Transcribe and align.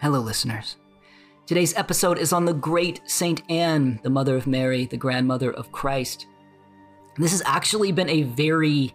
Hello, 0.00 0.18
listeners. 0.18 0.78
Today's 1.44 1.76
episode 1.76 2.16
is 2.16 2.32
on 2.32 2.46
the 2.46 2.54
great 2.54 3.02
Saint 3.04 3.42
Anne, 3.50 4.00
the 4.02 4.08
mother 4.08 4.34
of 4.34 4.46
Mary, 4.46 4.86
the 4.86 4.96
grandmother 4.96 5.52
of 5.52 5.72
Christ. 5.72 6.26
This 7.18 7.32
has 7.32 7.42
actually 7.44 7.92
been 7.92 8.08
a 8.08 8.22
very 8.22 8.94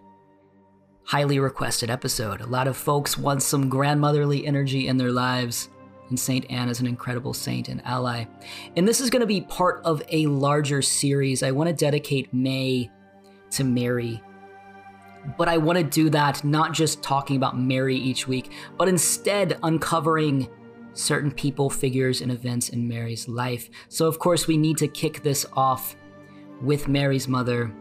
highly 1.03 1.37
requested 1.37 1.91
episode. 1.91 2.41
A 2.41 2.47
lot 2.47 2.67
of 2.67 2.75
folks 2.75 3.19
want 3.19 3.43
some 3.43 3.69
grandmotherly 3.69 4.47
energy 4.47 4.87
in 4.87 4.97
their 4.97 5.11
lives, 5.11 5.69
and 6.09 6.19
Saint 6.19 6.49
Anne 6.49 6.69
is 6.69 6.79
an 6.79 6.87
incredible 6.87 7.35
saint 7.35 7.69
and 7.69 7.83
ally. 7.85 8.25
And 8.75 8.87
this 8.87 8.99
is 8.99 9.11
going 9.11 9.19
to 9.19 9.27
be 9.27 9.41
part 9.41 9.83
of 9.83 10.01
a 10.09 10.25
larger 10.25 10.81
series. 10.81 11.43
I 11.43 11.51
want 11.51 11.67
to 11.67 11.75
dedicate 11.75 12.33
May 12.33 12.89
to 13.51 13.63
Mary. 13.63 14.23
But 15.37 15.49
I 15.49 15.57
want 15.57 15.77
to 15.77 15.83
do 15.83 16.09
that 16.09 16.43
not 16.43 16.73
just 16.73 17.03
talking 17.03 17.37
about 17.37 17.59
Mary 17.59 17.95
each 17.95 18.27
week, 18.27 18.51
but 18.75 18.87
instead 18.87 19.59
uncovering 19.61 20.49
certain 20.95 21.29
people, 21.29 21.69
figures, 21.69 22.21
and 22.21 22.31
events 22.31 22.69
in 22.69 22.87
Mary's 22.87 23.27
life. 23.27 23.69
So, 23.89 24.07
of 24.07 24.17
course, 24.17 24.47
we 24.47 24.57
need 24.57 24.77
to 24.77 24.87
kick 24.87 25.21
this 25.21 25.45
off 25.53 25.95
with 26.61 26.87
Mary's 26.87 27.27
mother, 27.27 27.71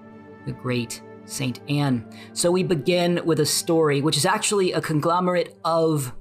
the 0.44 0.52
great 0.52 1.00
Saint 1.24 1.60
Anne. 1.70 2.06
So, 2.34 2.50
we 2.50 2.62
begin 2.62 3.22
with 3.24 3.40
a 3.40 3.46
story, 3.46 4.02
which 4.02 4.16
is 4.16 4.26
actually 4.26 4.72
a 4.72 4.80
conglomerate 4.80 5.56
of 5.64 6.12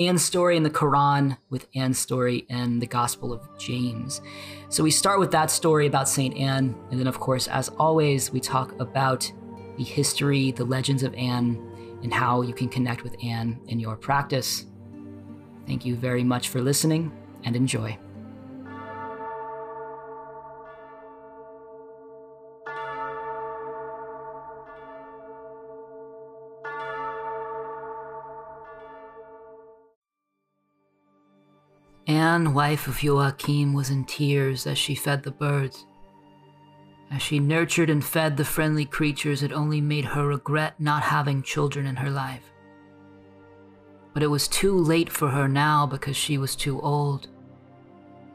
Anne's 0.00 0.24
story 0.24 0.56
in 0.56 0.64
the 0.64 0.70
Quran 0.70 1.38
with 1.50 1.68
Anne's 1.74 1.98
story 1.98 2.44
in 2.48 2.80
the 2.80 2.86
Gospel 2.86 3.32
of 3.32 3.48
James. 3.56 4.20
So, 4.68 4.82
we 4.82 4.90
start 4.90 5.20
with 5.20 5.30
that 5.30 5.50
story 5.50 5.86
about 5.86 6.08
Saint 6.08 6.36
Anne, 6.36 6.76
and 6.90 7.00
then, 7.00 7.06
of 7.06 7.20
course, 7.20 7.48
as 7.48 7.70
always, 7.78 8.32
we 8.32 8.40
talk 8.40 8.78
about 8.80 9.32
the 9.76 9.84
history, 9.84 10.52
the 10.52 10.64
legends 10.64 11.02
of 11.02 11.14
Anne, 11.14 11.70
and 12.02 12.12
how 12.12 12.42
you 12.42 12.52
can 12.52 12.68
connect 12.68 13.02
with 13.02 13.16
Anne 13.24 13.58
in 13.68 13.80
your 13.80 13.96
practice. 13.96 14.66
Thank 15.66 15.84
you 15.84 15.96
very 15.96 16.24
much 16.24 16.48
for 16.48 16.60
listening 16.60 17.10
and 17.44 17.56
enjoy. 17.56 17.98
Anne, 32.06 32.52
wife 32.52 32.86
of 32.86 33.02
Joachim, 33.02 33.72
was 33.72 33.88
in 33.88 34.04
tears 34.04 34.66
as 34.66 34.76
she 34.76 34.94
fed 34.94 35.22
the 35.22 35.30
birds. 35.30 35.86
As 37.10 37.22
she 37.22 37.38
nurtured 37.38 37.88
and 37.88 38.04
fed 38.04 38.36
the 38.36 38.44
friendly 38.44 38.84
creatures, 38.84 39.42
it 39.42 39.52
only 39.52 39.80
made 39.80 40.04
her 40.04 40.26
regret 40.26 40.78
not 40.78 41.02
having 41.02 41.42
children 41.42 41.86
in 41.86 41.96
her 41.96 42.10
life. 42.10 42.53
But 44.14 44.22
it 44.22 44.28
was 44.28 44.48
too 44.48 44.74
late 44.74 45.10
for 45.10 45.28
her 45.28 45.48
now 45.48 45.86
because 45.86 46.16
she 46.16 46.38
was 46.38 46.56
too 46.56 46.80
old. 46.80 47.28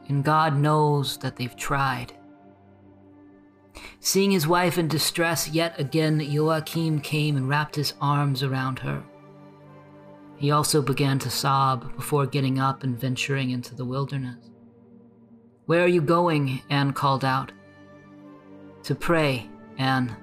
And 0.08 0.22
God 0.22 0.56
knows 0.56 1.16
that 1.18 1.36
they've 1.36 1.56
tried. 1.56 2.12
Seeing 3.98 4.30
his 4.30 4.46
wife 4.46 4.78
in 4.78 4.88
distress 4.88 5.48
yet 5.48 5.78
again, 5.80 6.20
Joachim 6.20 7.00
came 7.00 7.36
and 7.36 7.48
wrapped 7.48 7.76
his 7.76 7.94
arms 8.00 8.42
around 8.42 8.78
her. 8.80 9.02
He 10.36 10.50
also 10.50 10.80
began 10.80 11.18
to 11.20 11.30
sob 11.30 11.94
before 11.96 12.26
getting 12.26 12.58
up 12.58 12.82
and 12.82 12.98
venturing 12.98 13.50
into 13.50 13.74
the 13.74 13.84
wilderness. 13.84 14.50
Where 15.66 15.84
are 15.84 15.88
you 15.88 16.00
going? 16.00 16.62
Anne 16.70 16.92
called 16.92 17.24
out. 17.24 17.52
To 18.84 18.94
pray, 18.94 19.48
Anne. 19.78 20.16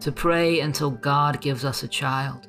To 0.00 0.12
pray 0.12 0.60
until 0.60 0.90
God 0.90 1.40
gives 1.40 1.64
us 1.64 1.82
a 1.82 1.88
child. 1.88 2.48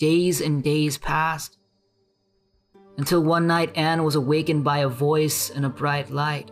Days 0.00 0.40
and 0.40 0.62
days 0.62 0.96
passed 0.96 1.58
until 2.96 3.22
one 3.22 3.46
night 3.46 3.76
Anne 3.76 4.02
was 4.02 4.14
awakened 4.14 4.64
by 4.64 4.78
a 4.78 4.88
voice 4.88 5.50
and 5.50 5.66
a 5.66 5.68
bright 5.68 6.08
light. 6.08 6.50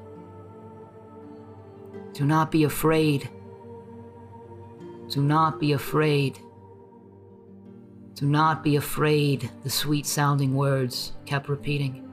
Do 2.13 2.27
not 2.27 2.51
be 2.51 2.65
afraid. 2.65 3.27
Do 5.09 5.23
not 5.23 5.59
be 5.59 5.73
afraid. 5.73 6.39
Do 8.17 8.27
not 8.27 8.63
be 8.63 8.77
afraid, 8.77 9.51
the 9.63 9.71
sweet 9.71 10.05
sounding 10.05 10.55
words 10.55 11.15
kept 11.25 11.49
repeating. 11.49 12.07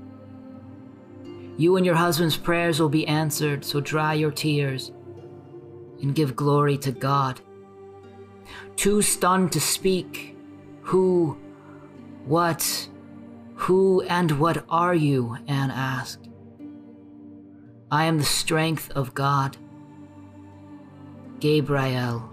You 1.58 1.76
and 1.76 1.86
your 1.86 1.96
husband's 1.96 2.38
prayers 2.38 2.80
will 2.80 2.88
be 2.88 3.06
answered, 3.08 3.66
so 3.66 3.82
dry 3.82 4.14
your 4.14 4.32
tears 4.32 4.94
and 6.02 6.16
give 6.16 6.38
glory 6.38 6.78
to 6.78 6.94
God. 6.94 7.42
Too 8.78 9.02
stunned 9.02 9.52
to 9.52 9.60
speak, 9.60 10.35
who, 10.86 11.36
what, 12.26 12.90
who, 13.56 14.02
and 14.04 14.40
what 14.40 14.64
are 14.70 14.94
you? 14.94 15.36
Anne 15.48 15.72
asked. 15.72 16.30
I 17.92 18.06
am 18.06 18.20
the 18.20 18.24
strength 18.24 18.92
of 18.92 19.16
God. 19.16 19.58
Gabriel. 21.40 22.30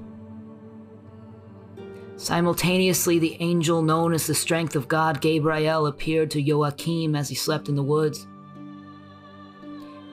Simultaneously, 2.16 3.18
the 3.18 3.38
angel 3.40 3.80
known 3.80 4.12
as 4.12 4.26
the 4.26 4.34
strength 4.34 4.76
of 4.76 4.86
God, 4.86 5.22
Gabriel, 5.22 5.86
appeared 5.86 6.30
to 6.32 6.42
Joachim 6.42 7.16
as 7.16 7.30
he 7.30 7.34
slept 7.34 7.70
in 7.70 7.74
the 7.74 7.82
woods. 7.82 8.26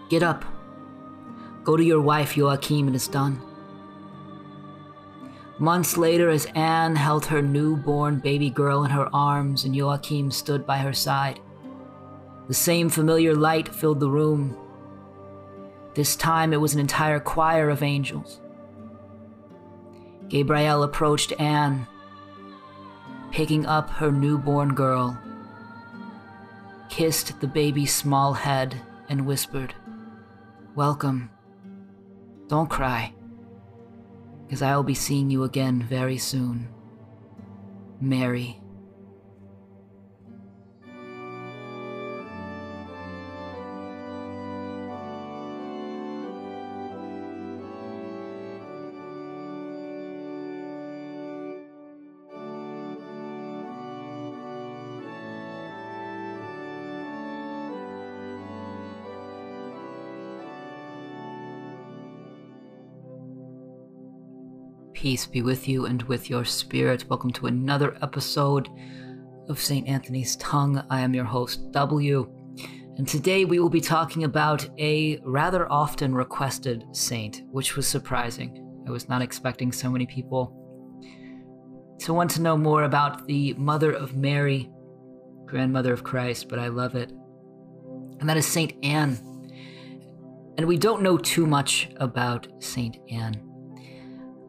Get 0.09 0.23
up. 0.23 0.45
Go 1.65 1.75
to 1.75 1.83
your 1.83 2.01
wife, 2.01 2.37
Joachim, 2.37 2.87
and 2.87 2.95
it's 2.95 3.09
done. 3.09 3.41
Months 5.59 5.97
later, 5.97 6.29
as 6.29 6.45
Anne 6.55 6.95
held 6.95 7.25
her 7.25 7.41
newborn 7.41 8.19
baby 8.19 8.49
girl 8.49 8.85
in 8.85 8.91
her 8.91 9.13
arms 9.13 9.65
and 9.65 9.75
Joachim 9.75 10.31
stood 10.31 10.65
by 10.65 10.77
her 10.77 10.93
side, 10.93 11.41
the 12.47 12.53
same 12.53 12.87
familiar 12.87 13.35
light 13.35 13.67
filled 13.67 13.99
the 13.99 14.09
room. 14.09 14.55
This 15.95 16.15
time 16.15 16.53
it 16.53 16.61
was 16.61 16.73
an 16.73 16.79
entire 16.79 17.19
choir 17.19 17.69
of 17.69 17.83
angels. 17.83 18.39
Gabriel 20.29 20.81
approached 20.81 21.33
Anne, 21.41 21.85
picking 23.31 23.65
up 23.65 23.89
her 23.89 24.13
newborn 24.13 24.73
girl, 24.73 25.19
kissed 26.87 27.41
the 27.41 27.47
baby's 27.47 27.93
small 27.93 28.33
head, 28.33 28.81
and 29.09 29.25
whispered, 29.25 29.73
Welcome. 30.73 31.31
Don't 32.47 32.69
cry 32.69 33.13
because 34.49 34.63
I 34.63 34.75
will 34.75 34.81
be 34.81 34.95
seeing 34.95 35.29
you 35.29 35.43
again 35.43 35.79
very 35.79 36.17
soon. 36.17 36.69
Mary. 38.01 38.58
Peace 64.99 65.25
be 65.25 65.41
with 65.41 65.65
you 65.65 65.85
and 65.85 66.03
with 66.03 66.29
your 66.29 66.43
spirit. 66.43 67.05
Welcome 67.07 67.31
to 67.31 67.47
another 67.47 67.97
episode 68.01 68.67
of 69.47 69.57
St. 69.57 69.87
Anthony's 69.87 70.35
Tongue. 70.35 70.83
I 70.89 70.99
am 70.99 71.13
your 71.13 71.23
host, 71.23 71.71
W. 71.71 72.29
And 72.97 73.07
today 73.07 73.45
we 73.45 73.59
will 73.59 73.69
be 73.69 73.79
talking 73.79 74.25
about 74.25 74.67
a 74.77 75.17
rather 75.23 75.71
often 75.71 76.13
requested 76.13 76.83
saint, 76.91 77.43
which 77.49 77.77
was 77.77 77.87
surprising. 77.87 78.83
I 78.85 78.91
was 78.91 79.07
not 79.07 79.21
expecting 79.21 79.71
so 79.71 79.89
many 79.89 80.05
people 80.05 80.53
to 81.99 82.13
want 82.13 82.31
to 82.31 82.41
know 82.41 82.57
more 82.57 82.83
about 82.83 83.25
the 83.25 83.53
Mother 83.53 83.93
of 83.93 84.17
Mary, 84.17 84.69
grandmother 85.45 85.93
of 85.93 86.03
Christ, 86.03 86.49
but 86.49 86.59
I 86.59 86.67
love 86.67 86.95
it. 86.95 87.09
And 88.19 88.27
that 88.27 88.35
is 88.35 88.45
St. 88.45 88.73
Anne. 88.83 89.17
And 90.57 90.67
we 90.67 90.77
don't 90.77 91.01
know 91.01 91.17
too 91.17 91.47
much 91.47 91.89
about 92.01 92.49
St. 92.61 92.97
Anne. 93.09 93.48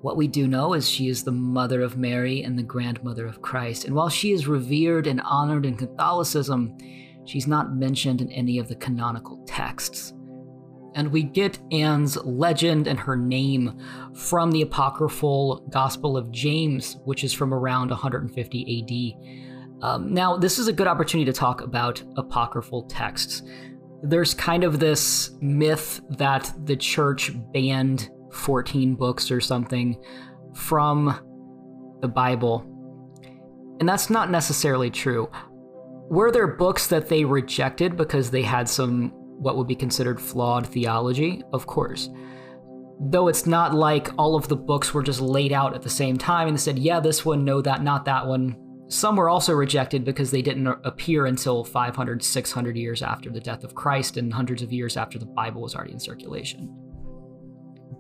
What 0.03 0.17
we 0.17 0.29
do 0.29 0.49
know 0.49 0.73
is 0.73 0.89
she 0.89 1.09
is 1.09 1.25
the 1.25 1.33
mother 1.33 1.83
of 1.83 1.99
Mary 1.99 2.43
and 2.43 2.59
the 2.59 2.63
grandmother 2.63 3.27
of 3.27 3.43
Christ. 3.43 3.85
And 3.85 3.95
while 3.95 4.09
she 4.09 4.33
is 4.33 4.47
revered 4.47 5.07
and 5.07 5.21
honored 5.21 5.67
in 5.67 5.77
Catholicism, 5.77 6.79
she's 7.27 7.47
not 7.47 7.75
mentioned 7.75 8.23
in 8.23 8.33
any 8.33 8.59
of 8.59 8.69
the 8.69 8.77
canonical 8.77 9.45
texts. 9.47 10.15
And 10.95 11.13
we 11.13 11.23
get 11.23 11.59
Anne's 11.71 12.17
legend 12.25 12.87
and 12.87 12.99
her 12.99 13.15
name 13.15 13.79
from 14.15 14.51
the 14.51 14.63
apocryphal 14.63 15.67
Gospel 15.71 16.17
of 16.17 16.33
James, 16.33 16.97
which 17.05 17.23
is 17.23 17.33
from 17.33 17.53
around 17.53 17.91
150 17.91 19.15
AD. 19.23 19.83
Um, 19.83 20.13
now, 20.13 20.37
this 20.37 20.59
is 20.59 20.67
a 20.67 20.73
good 20.73 20.87
opportunity 20.87 21.31
to 21.31 21.39
talk 21.39 21.61
about 21.61 22.03
apocryphal 22.17 22.85
texts. 22.85 23.43
There's 24.03 24.33
kind 24.33 24.65
of 24.65 24.81
this 24.81 25.31
myth 25.41 26.01
that 26.11 26.53
the 26.65 26.77
church 26.77 27.33
banned 27.53 28.11
14 28.33 28.95
books 28.95 29.31
or 29.31 29.41
something 29.41 29.97
from 30.55 31.19
the 32.01 32.09
Bible. 32.09 32.67
And 33.81 33.89
that's 33.89 34.11
not 34.11 34.31
necessarily 34.31 34.91
true. 34.91 35.31
were 36.11 36.31
there 36.33 36.47
books 36.47 36.89
that 36.89 37.09
they 37.09 37.25
rejected 37.25 37.97
because 37.97 38.31
they 38.31 38.43
had 38.43 38.69
some 38.69 39.13
what 39.41 39.57
would 39.57 39.67
be 39.67 39.75
considered 39.75 40.21
flawed 40.21 40.67
theology? 40.67 41.43
Of 41.53 41.67
course. 41.67 42.11
Though 43.01 43.29
it's 43.29 43.47
not 43.47 43.73
like 43.73 44.11
all 44.19 44.35
of 44.37 44.49
the 44.49 44.57
books 44.57 44.93
were 44.93 45.03
just 45.03 45.23
laid 45.23 45.53
out 45.53 45.75
at 45.75 45.81
the 45.81 45.89
same 45.89 46.19
time 46.19 46.47
and 46.47 46.57
they 46.57 46.61
said, 46.61 46.79
yeah, 46.79 47.01
this 47.01 47.25
one, 47.25 47.43
no, 47.43 47.63
that, 47.63 47.83
not 47.83 48.05
that 48.05 48.27
one. 48.27 48.57
Some 48.89 49.17
were 49.17 49.31
also 49.31 49.55
rejected 49.55 50.05
because 50.05 50.31
they 50.31 50.43
didn't 50.43 50.67
appear 50.67 51.25
until 51.25 51.65
500, 51.65 52.23
600 52.23 52.77
years 52.77 53.03
after 53.03 53.31
the 53.31 53.41
death 53.41 53.65
of 53.65 53.75
Christ 53.75 54.19
and 54.19 54.35
hundreds 54.35 54.63
of 54.63 54.73
years 54.73 54.99
after 54.99 55.19
the 55.19 55.27
Bible 55.27 55.63
was 55.63 55.75
already 55.75 55.93
in 55.93 56.01
circulation. 56.01 56.90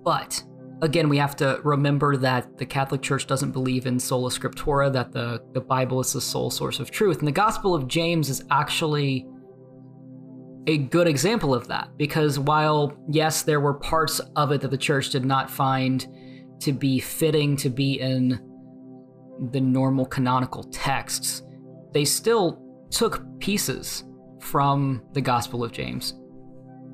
But 0.02 0.42
again, 0.82 1.08
we 1.08 1.18
have 1.18 1.36
to 1.36 1.60
remember 1.62 2.16
that 2.16 2.58
the 2.58 2.66
Catholic 2.66 3.02
Church 3.02 3.26
doesn't 3.26 3.52
believe 3.52 3.86
in 3.86 3.98
sola 3.98 4.30
scriptura, 4.30 4.92
that 4.92 5.12
the, 5.12 5.42
the 5.52 5.60
Bible 5.60 6.00
is 6.00 6.12
the 6.12 6.20
sole 6.20 6.50
source 6.50 6.80
of 6.80 6.90
truth. 6.90 7.18
And 7.18 7.28
the 7.28 7.32
Gospel 7.32 7.74
of 7.74 7.86
James 7.86 8.28
is 8.28 8.42
actually 8.50 9.26
a 10.66 10.78
good 10.78 11.08
example 11.08 11.54
of 11.54 11.66
that 11.68 11.88
because 11.96 12.38
while, 12.38 12.96
yes, 13.08 13.42
there 13.42 13.60
were 13.60 13.74
parts 13.74 14.20
of 14.36 14.52
it 14.52 14.60
that 14.60 14.70
the 14.70 14.78
church 14.78 15.10
did 15.10 15.24
not 15.24 15.50
find 15.50 16.06
to 16.60 16.72
be 16.72 17.00
fitting 17.00 17.56
to 17.56 17.70
be 17.70 18.00
in 18.00 18.38
the 19.52 19.60
normal 19.60 20.04
canonical 20.04 20.64
texts, 20.64 21.42
they 21.92 22.04
still 22.04 22.62
took 22.90 23.22
pieces 23.40 24.04
from 24.40 25.02
the 25.12 25.20
Gospel 25.20 25.64
of 25.64 25.72
James. 25.72 26.19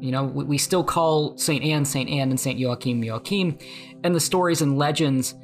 You 0.00 0.12
know, 0.12 0.24
we, 0.24 0.44
we 0.44 0.58
still 0.58 0.84
call 0.84 1.36
St. 1.38 1.64
Anne 1.64 1.84
St. 1.84 2.08
Anne 2.10 2.30
and 2.30 2.38
St. 2.40 2.58
Joachim 2.58 3.02
Joachim, 3.02 3.58
and 4.04 4.14
the 4.14 4.20
stories 4.20 4.62
and 4.62 4.78
legends 4.78 5.34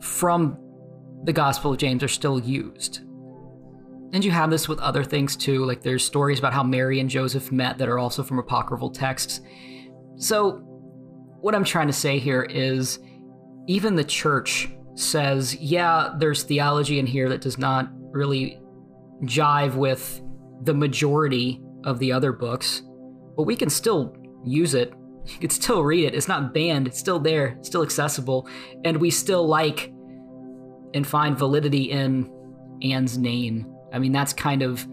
from 0.00 0.58
the 1.24 1.32
Gospel 1.32 1.72
of 1.72 1.78
James 1.78 2.02
are 2.02 2.08
still 2.08 2.38
used. 2.38 3.00
And 4.12 4.24
you 4.24 4.30
have 4.30 4.50
this 4.50 4.68
with 4.68 4.78
other 4.78 5.02
things 5.02 5.36
too, 5.36 5.64
like 5.64 5.82
there's 5.82 6.04
stories 6.04 6.38
about 6.38 6.52
how 6.52 6.62
Mary 6.62 7.00
and 7.00 7.10
Joseph 7.10 7.50
met 7.50 7.78
that 7.78 7.88
are 7.88 7.98
also 7.98 8.22
from 8.22 8.38
apocryphal 8.38 8.90
texts. 8.90 9.40
So, 10.16 10.60
what 11.40 11.54
I'm 11.54 11.64
trying 11.64 11.88
to 11.88 11.92
say 11.92 12.18
here 12.18 12.42
is 12.42 13.00
even 13.66 13.96
the 13.96 14.04
church 14.04 14.68
says, 14.94 15.56
yeah, 15.56 16.14
there's 16.18 16.42
theology 16.44 16.98
in 16.98 17.06
here 17.06 17.28
that 17.28 17.40
does 17.40 17.58
not 17.58 17.88
really 18.12 18.60
jive 19.22 19.74
with 19.74 20.22
the 20.62 20.74
majority 20.74 21.60
of 21.84 21.98
the 21.98 22.12
other 22.12 22.32
books, 22.32 22.82
but 23.36 23.44
we 23.44 23.56
can 23.56 23.70
still 23.70 24.16
use 24.44 24.74
it. 24.74 24.92
You 25.26 25.38
can 25.38 25.50
still 25.50 25.82
read 25.82 26.04
it. 26.04 26.14
It's 26.14 26.28
not 26.28 26.52
banned, 26.52 26.86
it's 26.86 26.98
still 26.98 27.18
there, 27.18 27.56
it's 27.58 27.68
still 27.68 27.82
accessible, 27.82 28.48
and 28.84 28.98
we 28.98 29.10
still 29.10 29.46
like 29.46 29.92
and 30.94 31.06
find 31.06 31.36
validity 31.36 31.90
in 31.90 32.30
Anne's 32.82 33.18
name 33.18 33.74
I 33.94 34.00
mean, 34.00 34.10
that's 34.10 34.32
kind 34.32 34.62
of 34.62 34.84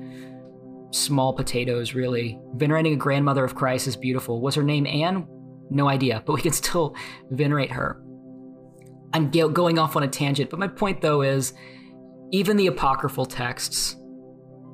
small 0.92 1.34
potatoes, 1.34 1.96
really. 1.96 2.40
Venerating 2.54 2.94
a 2.94 2.98
grandmother 2.98 3.44
of 3.44 3.56
Christ 3.56 3.88
is 3.88 3.98
beautiful. 3.98 4.40
Was 4.40 4.54
her 4.56 4.64
name 4.64 4.86
Anne? 4.86 5.28
No 5.72 5.90
idea, 5.90 6.22
but 6.26 6.34
we 6.34 6.42
can 6.42 6.52
still 6.54 6.96
venerate 7.32 7.72
her. 7.72 8.02
I'm 9.14 9.30
going 9.30 9.80
off 9.80 9.96
on 9.96 10.04
a 10.04 10.08
tangent, 10.08 10.52
but 10.52 10.60
my 10.60 10.68
point 10.68 11.02
though 11.02 11.22
is 11.22 11.54
even 12.32 12.56
the 12.56 12.68
apocryphal 12.68 13.26
texts 13.26 13.98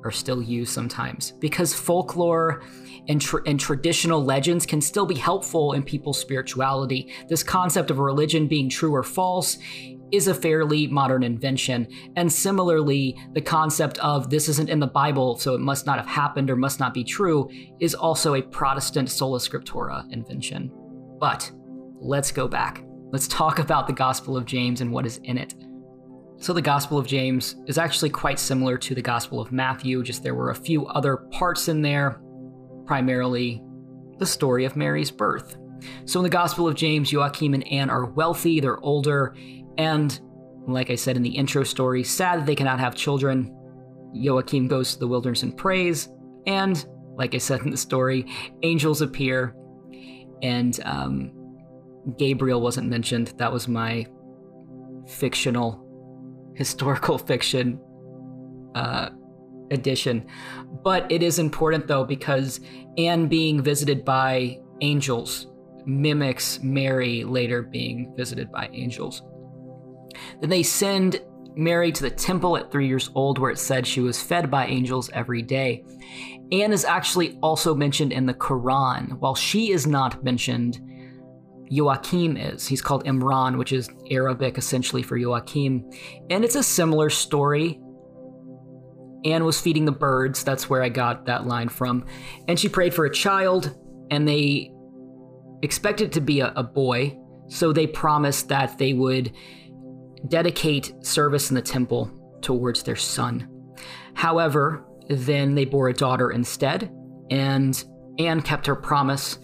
are 0.04 0.12
still 0.12 0.40
used 0.40 0.72
sometimes 0.72 1.32
because 1.40 1.74
folklore 1.74 2.62
and, 3.08 3.20
tra- 3.20 3.42
and 3.46 3.58
traditional 3.58 4.22
legends 4.22 4.66
can 4.66 4.80
still 4.80 5.06
be 5.06 5.14
helpful 5.14 5.72
in 5.72 5.82
people's 5.82 6.20
spirituality. 6.20 7.12
This 7.28 7.42
concept 7.42 7.90
of 7.90 7.98
a 7.98 8.02
religion 8.02 8.46
being 8.46 8.68
true 8.68 8.94
or 8.94 9.02
false 9.02 9.58
is 10.12 10.28
a 10.28 10.34
fairly 10.34 10.86
modern 10.86 11.22
invention. 11.22 11.86
And 12.16 12.32
similarly, 12.32 13.16
the 13.34 13.40
concept 13.40 13.98
of 13.98 14.30
this 14.30 14.48
isn't 14.48 14.70
in 14.70 14.80
the 14.80 14.86
Bible, 14.86 15.36
so 15.36 15.54
it 15.54 15.60
must 15.60 15.86
not 15.86 15.98
have 15.98 16.06
happened 16.06 16.50
or 16.50 16.56
must 16.56 16.80
not 16.80 16.94
be 16.94 17.04
true, 17.04 17.48
is 17.80 17.94
also 17.94 18.34
a 18.34 18.42
Protestant 18.42 19.10
sola 19.10 19.38
scriptura 19.38 20.04
invention. 20.12 20.70
But 21.18 21.50
let's 22.00 22.32
go 22.32 22.48
back. 22.48 22.84
Let's 23.10 23.28
talk 23.28 23.58
about 23.58 23.86
the 23.86 23.92
Gospel 23.92 24.36
of 24.36 24.44
James 24.44 24.80
and 24.80 24.92
what 24.92 25.06
is 25.06 25.18
in 25.24 25.38
it. 25.38 25.54
So, 26.40 26.52
the 26.52 26.62
Gospel 26.62 26.98
of 26.98 27.06
James 27.06 27.56
is 27.66 27.78
actually 27.78 28.10
quite 28.10 28.38
similar 28.38 28.78
to 28.78 28.94
the 28.94 29.02
Gospel 29.02 29.40
of 29.40 29.50
Matthew, 29.50 30.04
just 30.04 30.22
there 30.22 30.36
were 30.36 30.50
a 30.50 30.54
few 30.54 30.86
other 30.86 31.16
parts 31.32 31.66
in 31.66 31.82
there, 31.82 32.20
primarily 32.88 33.62
the 34.18 34.26
story 34.26 34.64
of 34.64 34.74
Mary's 34.74 35.10
birth. 35.10 35.56
So, 36.06 36.18
in 36.18 36.24
the 36.24 36.30
Gospel 36.30 36.66
of 36.66 36.74
James, 36.74 37.12
Joachim 37.12 37.54
and 37.54 37.68
Anne 37.68 37.90
are 37.90 38.06
wealthy, 38.06 38.58
they're 38.58 38.80
older, 38.80 39.36
and, 39.76 40.18
like 40.66 40.90
I 40.90 40.96
said 40.96 41.16
in 41.16 41.22
the 41.22 41.36
intro 41.36 41.62
story, 41.62 42.02
sad 42.02 42.40
that 42.40 42.46
they 42.46 42.56
cannot 42.56 42.80
have 42.80 42.96
children. 42.96 43.54
Joachim 44.12 44.66
goes 44.66 44.94
to 44.94 44.98
the 44.98 45.06
wilderness 45.06 45.44
and 45.44 45.56
prays, 45.56 46.08
and, 46.46 46.84
like 47.14 47.34
I 47.34 47.38
said 47.38 47.60
in 47.60 47.70
the 47.70 47.76
story, 47.76 48.26
angels 48.62 49.02
appear, 49.02 49.54
and 50.42 50.80
um, 50.84 51.30
Gabriel 52.16 52.60
wasn't 52.60 52.88
mentioned. 52.88 53.34
That 53.36 53.52
was 53.52 53.68
my 53.68 54.06
fictional, 55.06 55.84
historical 56.56 57.18
fiction 57.18 57.80
uh, 58.74 59.10
edition. 59.70 60.26
But 60.82 61.10
it 61.10 61.22
is 61.22 61.38
important, 61.38 61.86
though, 61.86 62.04
because 62.04 62.60
Anne 62.96 63.28
being 63.28 63.62
visited 63.62 64.04
by 64.04 64.58
angels 64.80 65.46
mimics 65.88 66.60
Mary 66.62 67.24
later 67.24 67.62
being 67.62 68.12
visited 68.16 68.52
by 68.52 68.68
angels. 68.72 69.22
Then 70.40 70.50
they 70.50 70.62
send 70.62 71.22
Mary 71.56 71.90
to 71.90 72.02
the 72.02 72.10
temple 72.10 72.56
at 72.56 72.70
three 72.70 72.86
years 72.86 73.10
old, 73.14 73.38
where 73.38 73.50
it 73.50 73.58
said 73.58 73.86
she 73.86 74.00
was 74.00 74.20
fed 74.20 74.50
by 74.50 74.66
angels 74.66 75.10
every 75.12 75.42
day. 75.42 75.84
Anne 76.52 76.72
is 76.72 76.84
actually 76.84 77.38
also 77.42 77.74
mentioned 77.74 78.12
in 78.12 78.26
the 78.26 78.34
Quran. 78.34 79.18
While 79.18 79.34
she 79.34 79.72
is 79.72 79.86
not 79.86 80.22
mentioned, 80.22 80.80
Joachim 81.70 82.36
is. 82.36 82.66
He's 82.66 82.80
called 82.80 83.04
Imran, 83.04 83.58
which 83.58 83.72
is 83.72 83.90
Arabic 84.10 84.56
essentially 84.56 85.02
for 85.02 85.16
Joachim. 85.16 85.90
And 86.30 86.44
it's 86.44 86.54
a 86.54 86.62
similar 86.62 87.10
story. 87.10 87.80
Anne 89.24 89.44
was 89.44 89.60
feeding 89.60 89.84
the 89.84 89.92
birds. 89.92 90.44
That's 90.44 90.70
where 90.70 90.82
I 90.82 90.88
got 90.88 91.26
that 91.26 91.46
line 91.46 91.68
from. 91.68 92.06
And 92.46 92.58
she 92.58 92.68
prayed 92.68 92.94
for 92.94 93.04
a 93.04 93.12
child, 93.12 93.76
and 94.10 94.26
they 94.26 94.72
expected 95.62 96.12
to 96.12 96.20
be 96.20 96.40
a, 96.40 96.52
a 96.54 96.62
boy. 96.62 97.18
So 97.48 97.72
they 97.72 97.86
promised 97.86 98.48
that 98.48 98.78
they 98.78 98.92
would 98.92 99.32
dedicate 100.28 100.92
service 101.00 101.50
in 101.50 101.54
the 101.54 101.62
temple 101.62 102.10
towards 102.42 102.82
their 102.82 102.96
son. 102.96 103.48
However, 104.14 104.84
then 105.08 105.54
they 105.54 105.64
bore 105.64 105.88
a 105.88 105.94
daughter 105.94 106.30
instead, 106.30 106.92
and 107.30 107.82
Anne 108.18 108.42
kept 108.42 108.66
her 108.66 108.76
promise 108.76 109.38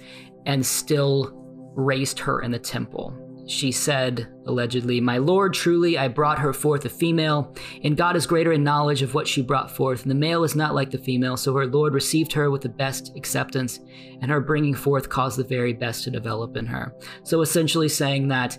and 0.46 0.64
still 0.64 1.32
raised 1.74 2.18
her 2.18 2.42
in 2.42 2.50
the 2.50 2.58
temple. 2.58 3.23
She 3.46 3.72
said, 3.72 4.26
allegedly, 4.46 5.00
My 5.00 5.18
Lord, 5.18 5.52
truly 5.52 5.98
I 5.98 6.08
brought 6.08 6.38
her 6.38 6.52
forth 6.52 6.84
a 6.86 6.88
female, 6.88 7.54
and 7.82 7.96
God 7.96 8.16
is 8.16 8.26
greater 8.26 8.52
in 8.52 8.64
knowledge 8.64 9.02
of 9.02 9.12
what 9.12 9.28
she 9.28 9.42
brought 9.42 9.70
forth. 9.70 10.02
And 10.02 10.10
the 10.10 10.14
male 10.14 10.44
is 10.44 10.56
not 10.56 10.74
like 10.74 10.90
the 10.90 10.98
female, 10.98 11.36
so 11.36 11.54
her 11.54 11.66
Lord 11.66 11.92
received 11.92 12.32
her 12.32 12.50
with 12.50 12.62
the 12.62 12.70
best 12.70 13.12
acceptance, 13.16 13.80
and 14.22 14.30
her 14.30 14.40
bringing 14.40 14.74
forth 14.74 15.10
caused 15.10 15.38
the 15.38 15.44
very 15.44 15.74
best 15.74 16.04
to 16.04 16.10
develop 16.10 16.56
in 16.56 16.64
her. 16.66 16.94
So 17.22 17.42
essentially 17.42 17.88
saying 17.88 18.28
that 18.28 18.58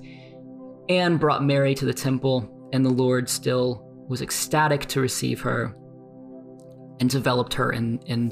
Anne 0.88 1.18
brought 1.18 1.44
Mary 1.44 1.74
to 1.76 1.86
the 1.86 1.94
temple, 1.94 2.70
and 2.72 2.86
the 2.86 2.90
Lord 2.90 3.28
still 3.28 3.82
was 4.08 4.22
ecstatic 4.22 4.86
to 4.86 5.02
receive 5.02 5.42
her 5.42 5.76
and 7.00 7.10
developed 7.10 7.56
her 7.56 7.72
in, 7.72 8.00
in 8.06 8.32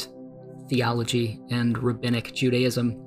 theology 0.69 1.41
and 1.49 1.77
rabbinic 1.77 2.33
Judaism. 2.33 3.02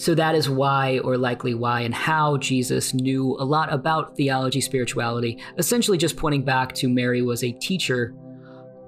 So 0.00 0.14
that 0.14 0.34
is 0.34 0.48
why, 0.48 0.98
or 1.00 1.18
likely 1.18 1.52
why, 1.52 1.82
and 1.82 1.94
how 1.94 2.38
Jesus 2.38 2.94
knew 2.94 3.36
a 3.38 3.44
lot 3.44 3.70
about 3.70 4.16
theology, 4.16 4.62
spirituality, 4.62 5.38
essentially 5.58 5.98
just 5.98 6.16
pointing 6.16 6.42
back 6.42 6.72
to 6.76 6.88
Mary 6.88 7.20
was 7.20 7.44
a 7.44 7.52
teacher 7.52 8.14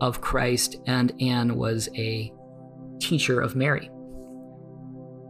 of 0.01 0.23
Christ 0.23 0.77
and 0.87 1.13
Anne 1.21 1.57
was 1.57 1.91
a 1.97 2.33
teacher 2.99 3.43
of 3.43 3.55
Mary. 3.55 3.91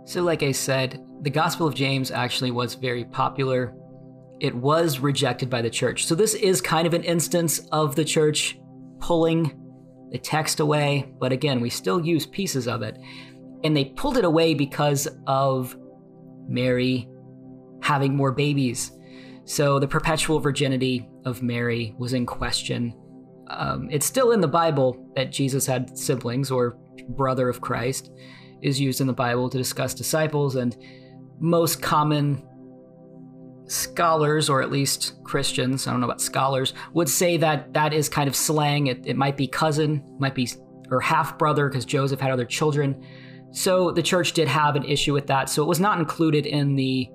So, 0.04 0.22
like 0.22 0.44
I 0.44 0.52
said, 0.52 1.04
the 1.22 1.30
Gospel 1.30 1.66
of 1.66 1.74
James 1.74 2.12
actually 2.12 2.52
was 2.52 2.74
very 2.74 3.04
popular 3.04 3.74
it 4.42 4.54
was 4.56 4.98
rejected 4.98 5.48
by 5.48 5.62
the 5.62 5.70
church. 5.70 6.04
So 6.04 6.16
this 6.16 6.34
is 6.34 6.60
kind 6.60 6.84
of 6.84 6.94
an 6.94 7.04
instance 7.04 7.60
of 7.70 7.94
the 7.94 8.04
church 8.04 8.58
pulling 8.98 9.56
the 10.10 10.18
text 10.18 10.58
away, 10.58 11.12
but 11.20 11.30
again, 11.30 11.60
we 11.60 11.70
still 11.70 12.04
use 12.04 12.26
pieces 12.26 12.66
of 12.66 12.82
it. 12.82 12.98
And 13.64 13.76
they 13.76 13.86
pulled 13.86 14.16
it 14.16 14.24
away 14.24 14.54
because 14.54 15.08
of 15.26 15.76
Mary 16.48 17.08
having 17.80 18.16
more 18.16 18.32
babies. 18.32 18.92
So 19.44 19.78
the 19.78 19.88
perpetual 19.88 20.40
virginity 20.40 21.08
of 21.24 21.42
Mary 21.42 21.94
was 21.98 22.12
in 22.12 22.26
question. 22.26 22.94
Um, 23.48 23.88
it's 23.90 24.06
still 24.06 24.32
in 24.32 24.40
the 24.40 24.48
Bible 24.48 25.10
that 25.16 25.32
Jesus 25.32 25.66
had 25.66 25.96
siblings 25.98 26.50
or 26.50 26.78
brother 27.08 27.48
of 27.48 27.60
Christ 27.60 28.10
is 28.62 28.80
used 28.80 29.00
in 29.00 29.06
the 29.06 29.12
Bible 29.12 29.50
to 29.50 29.58
discuss 29.58 29.94
disciples 29.94 30.54
and 30.56 30.76
most 31.40 31.82
common 31.82 32.46
scholars, 33.66 34.48
or 34.48 34.62
at 34.62 34.70
least 34.70 35.22
Christians, 35.24 35.86
I 35.86 35.90
don't 35.90 36.00
know 36.00 36.06
about 36.06 36.20
scholars, 36.20 36.74
would 36.92 37.08
say 37.08 37.36
that 37.38 37.72
that 37.74 37.92
is 37.92 38.08
kind 38.08 38.28
of 38.28 38.36
slang. 38.36 38.86
It, 38.86 39.06
it 39.06 39.16
might 39.16 39.36
be 39.36 39.46
cousin, 39.46 40.04
might 40.18 40.34
be 40.34 40.48
or 40.90 41.00
half 41.00 41.38
brother 41.38 41.68
because 41.68 41.84
Joseph 41.84 42.20
had 42.20 42.30
other 42.30 42.44
children. 42.44 43.02
So 43.52 43.90
the 43.90 44.02
church 44.02 44.32
did 44.32 44.48
have 44.48 44.76
an 44.76 44.84
issue 44.84 45.12
with 45.12 45.26
that. 45.28 45.48
So 45.48 45.62
it 45.62 45.66
was 45.66 45.80
not 45.80 45.98
included 45.98 46.46
in 46.46 46.74
the 46.74 47.08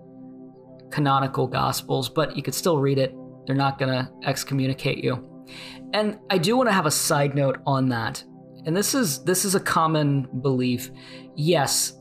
canonical 0.92 1.48
gospels, 1.48 2.10
but 2.10 2.36
you 2.36 2.44
could 2.44 2.54
still 2.54 2.80
read 2.80 2.98
it. 2.98 3.14
They're 3.46 3.56
not 3.56 3.80
going 3.80 3.92
to 3.92 4.10
excommunicate 4.24 5.04
you. 5.04 5.46
And 5.94 6.20
I 6.30 6.38
do 6.38 6.56
want 6.58 6.70
to 6.70 6.74
have 6.74 6.86
a 6.86 6.92
side 6.92 7.36
note 7.36 7.60
on 7.66 7.90
that. 7.90 8.24
And 8.66 8.76
this 8.76 8.94
is 8.94 9.24
this 9.24 9.46
is 9.46 9.56
a 9.56 9.60
common 9.60 10.28
belief. 10.42 10.92
Yes, 11.36 11.94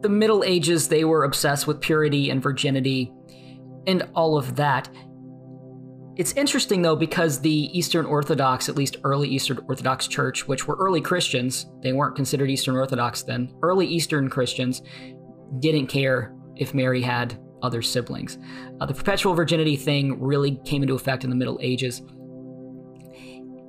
the 0.00 0.08
Middle 0.08 0.44
Ages 0.44 0.88
they 0.88 1.04
were 1.04 1.24
obsessed 1.24 1.66
with 1.66 1.80
purity 1.80 2.30
and 2.30 2.42
virginity 2.42 3.12
and 3.86 4.08
all 4.14 4.38
of 4.38 4.56
that. 4.56 4.88
It's 6.18 6.32
interesting 6.32 6.82
though 6.82 6.96
because 6.96 7.40
the 7.40 7.70
Eastern 7.78 8.04
Orthodox, 8.04 8.68
at 8.68 8.74
least 8.74 8.96
early 9.04 9.28
Eastern 9.28 9.60
Orthodox 9.68 10.08
Church, 10.08 10.48
which 10.48 10.66
were 10.66 10.74
early 10.74 11.00
Christians, 11.00 11.66
they 11.80 11.92
weren't 11.92 12.16
considered 12.16 12.50
Eastern 12.50 12.76
Orthodox 12.76 13.22
then. 13.22 13.54
Early 13.62 13.86
Eastern 13.86 14.28
Christians 14.28 14.82
didn't 15.60 15.86
care 15.86 16.34
if 16.56 16.74
Mary 16.74 17.02
had 17.02 17.38
other 17.62 17.82
siblings. 17.82 18.36
Uh, 18.80 18.86
the 18.86 18.94
perpetual 18.94 19.34
virginity 19.34 19.76
thing 19.76 20.20
really 20.20 20.56
came 20.64 20.82
into 20.82 20.94
effect 20.94 21.22
in 21.22 21.30
the 21.30 21.36
Middle 21.36 21.58
Ages. 21.62 22.02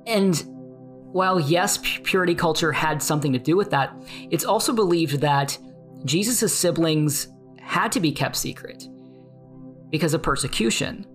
And 0.06 0.42
while, 1.12 1.38
yes, 1.38 1.78
purity 2.02 2.34
culture 2.34 2.72
had 2.72 3.00
something 3.00 3.32
to 3.32 3.38
do 3.38 3.56
with 3.56 3.70
that, 3.70 3.94
it's 4.30 4.44
also 4.44 4.72
believed 4.72 5.20
that 5.20 5.56
Jesus' 6.04 6.52
siblings 6.56 7.28
had 7.60 7.92
to 7.92 8.00
be 8.00 8.10
kept 8.10 8.34
secret 8.34 8.88
because 9.90 10.14
of 10.14 10.22
persecution. 10.22 11.06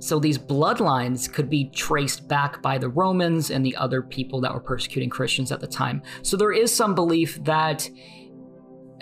So 0.00 0.18
these 0.18 0.38
bloodlines 0.38 1.30
could 1.30 1.50
be 1.50 1.70
traced 1.70 2.26
back 2.26 2.62
by 2.62 2.78
the 2.78 2.88
Romans 2.88 3.50
and 3.50 3.64
the 3.64 3.76
other 3.76 4.00
people 4.00 4.40
that 4.40 4.52
were 4.52 4.60
persecuting 4.60 5.10
Christians 5.10 5.52
at 5.52 5.60
the 5.60 5.66
time. 5.66 6.02
So 6.22 6.36
there 6.36 6.52
is 6.52 6.74
some 6.74 6.94
belief 6.94 7.42
that, 7.44 7.88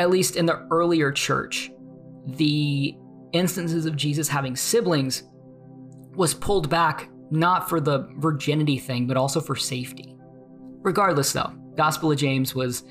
at 0.01 0.11
least 0.11 0.37
in 0.37 0.45
the 0.45 0.67
earlier 0.73 1.13
church, 1.13 1.71
the 2.27 2.97
instances 3.33 3.87
of 3.87 3.97
Jesus 3.97 4.29
having 4.29 4.57
siblings 4.57 5.23
was 6.17 6.35
pulled 6.35 6.69
back 6.69 7.09
not 7.31 7.69
for 7.69 7.81
the 7.81 8.09
virginity 8.17 8.79
thing, 8.79 9.07
but 9.07 9.17
also 9.17 9.41
for 9.41 9.55
safety. 9.55 10.17
Regardless, 10.83 11.33
though, 11.33 11.53
Gospel 11.77 12.11
of 12.11 12.19
James 12.19 12.55
was 12.57 12.83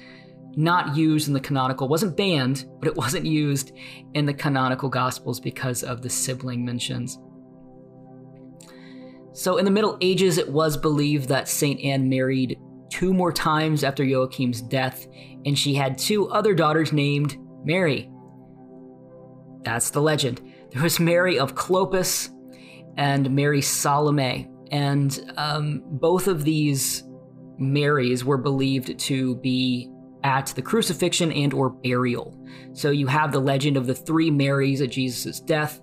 not 0.56 0.96
used 0.96 1.28
in 1.28 1.34
the 1.34 1.40
canonical, 1.40 1.88
wasn't 1.88 2.16
banned, 2.16 2.66
but 2.80 2.88
it 2.88 2.96
wasn't 2.96 3.26
used 3.26 3.74
in 4.14 4.26
the 4.26 4.34
canonical 4.34 4.90
Gospels 4.90 5.40
because 5.40 5.84
of 5.84 6.02
the 6.02 6.10
sibling 6.10 6.64
mentions. 6.64 7.20
So 9.38 9.58
in 9.58 9.66
the 9.66 9.72
Middle 9.72 10.00
Ages, 10.02 10.40
it 10.40 10.50
was 10.50 10.76
believed 10.76 11.30
that 11.30 11.48
St. 11.48 11.80
Anne 11.82 12.10
married 12.10 12.58
two 12.90 13.14
more 13.14 13.32
times 13.32 13.84
after 13.84 14.04
Joachim's 14.04 14.64
death, 14.64 15.06
and 15.46 15.56
she 15.58 15.76
had 15.76 15.96
two 15.96 16.28
other 16.30 16.56
daughters 16.56 16.92
named 16.92 17.38
Mary. 17.64 18.10
That's 19.62 19.92
the 19.92 20.02
legend. 20.02 20.42
There 20.72 20.82
was 20.82 21.00
Mary 21.00 21.38
of 21.38 21.54
Clopas 21.54 22.32
and 22.98 23.30
Mary 23.30 23.62
Salome. 23.62 24.50
And 24.72 25.32
um, 25.38 25.84
both 25.86 26.28
of 26.28 26.44
these 26.44 27.04
Marys 27.60 28.26
were 28.26 28.40
believed 28.40 28.98
to 29.02 29.36
be 29.36 29.88
at 30.24 30.48
the 30.48 30.64
crucifixion 30.64 31.32
and 31.32 31.54
or 31.54 31.70
burial. 31.70 32.44
So 32.74 32.90
you 32.90 33.06
have 33.06 33.32
the 33.32 33.40
legend 33.40 33.78
of 33.78 33.86
the 33.86 33.94
three 33.94 34.32
Marys 34.32 34.82
at 34.82 34.90
Jesus' 34.90 35.40
death. 35.40 35.80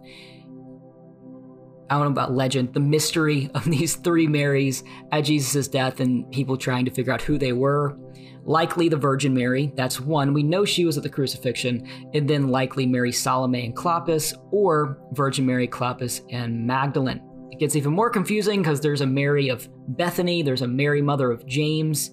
I 1.94 1.98
don't 1.98 2.14
know 2.14 2.22
about 2.22 2.34
legend, 2.34 2.74
the 2.74 2.80
mystery 2.80 3.50
of 3.54 3.64
these 3.70 3.96
three 3.96 4.26
Marys 4.26 4.82
at 5.12 5.22
Jesus' 5.22 5.68
death 5.68 6.00
and 6.00 6.30
people 6.32 6.56
trying 6.56 6.84
to 6.84 6.90
figure 6.90 7.12
out 7.12 7.22
who 7.22 7.38
they 7.38 7.52
were. 7.52 7.96
Likely 8.44 8.88
the 8.88 8.96
Virgin 8.96 9.32
Mary, 9.32 9.72
that's 9.74 10.00
one. 10.00 10.34
We 10.34 10.42
know 10.42 10.64
she 10.64 10.84
was 10.84 10.98
at 10.98 11.02
the 11.02 11.08
crucifixion, 11.08 11.88
and 12.12 12.28
then 12.28 12.48
likely 12.48 12.84
Mary 12.84 13.10
Salome 13.10 13.64
and 13.64 13.74
Clopas, 13.74 14.34
or 14.50 14.98
Virgin 15.12 15.46
Mary, 15.46 15.66
Clopas, 15.66 16.20
and 16.30 16.66
Magdalene. 16.66 17.22
It 17.50 17.58
gets 17.58 17.74
even 17.74 17.94
more 17.94 18.10
confusing 18.10 18.60
because 18.60 18.80
there's 18.80 19.00
a 19.00 19.06
Mary 19.06 19.48
of 19.48 19.66
Bethany, 19.96 20.42
there's 20.42 20.60
a 20.60 20.68
Mary, 20.68 21.00
mother 21.00 21.30
of 21.30 21.46
James, 21.46 22.10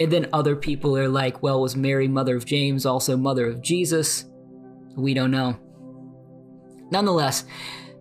and 0.00 0.10
then 0.10 0.28
other 0.32 0.56
people 0.56 0.96
are 0.96 1.08
like, 1.08 1.42
well, 1.42 1.60
was 1.60 1.76
Mary, 1.76 2.08
mother 2.08 2.34
of 2.34 2.44
James, 2.44 2.84
also 2.84 3.16
mother 3.16 3.46
of 3.46 3.62
Jesus? 3.62 4.24
We 4.96 5.14
don't 5.14 5.30
know. 5.30 5.58
Nonetheless, 6.90 7.44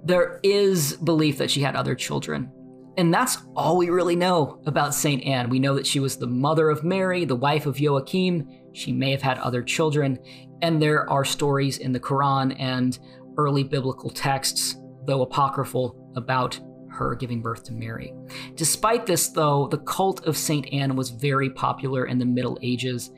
there 0.03 0.39
is 0.43 0.93
belief 0.93 1.37
that 1.37 1.51
she 1.51 1.61
had 1.61 1.75
other 1.75 1.95
children. 1.95 2.51
And 2.97 3.13
that's 3.13 3.37
all 3.55 3.77
we 3.77 3.89
really 3.89 4.15
know 4.15 4.61
about 4.65 4.93
St. 4.93 5.23
Anne. 5.23 5.49
We 5.49 5.59
know 5.59 5.75
that 5.75 5.87
she 5.87 5.99
was 5.99 6.17
the 6.17 6.27
mother 6.27 6.69
of 6.69 6.83
Mary, 6.83 7.23
the 7.25 7.35
wife 7.35 7.65
of 7.65 7.79
Joachim. 7.79 8.47
She 8.73 8.91
may 8.91 9.11
have 9.11 9.21
had 9.21 9.37
other 9.37 9.63
children. 9.63 10.19
And 10.61 10.81
there 10.81 11.09
are 11.09 11.23
stories 11.23 11.77
in 11.77 11.93
the 11.93 11.99
Quran 11.99 12.55
and 12.59 12.99
early 13.37 13.63
biblical 13.63 14.09
texts, 14.09 14.75
though 15.05 15.21
apocryphal, 15.21 16.11
about 16.15 16.59
her 16.89 17.15
giving 17.15 17.41
birth 17.41 17.63
to 17.63 17.73
Mary. 17.73 18.13
Despite 18.55 19.05
this, 19.05 19.29
though, 19.29 19.67
the 19.67 19.79
cult 19.79 20.25
of 20.25 20.35
St. 20.35 20.71
Anne 20.73 20.97
was 20.97 21.09
very 21.09 21.49
popular 21.49 22.05
in 22.05 22.19
the 22.19 22.25
Middle 22.25 22.59
Ages 22.61 23.09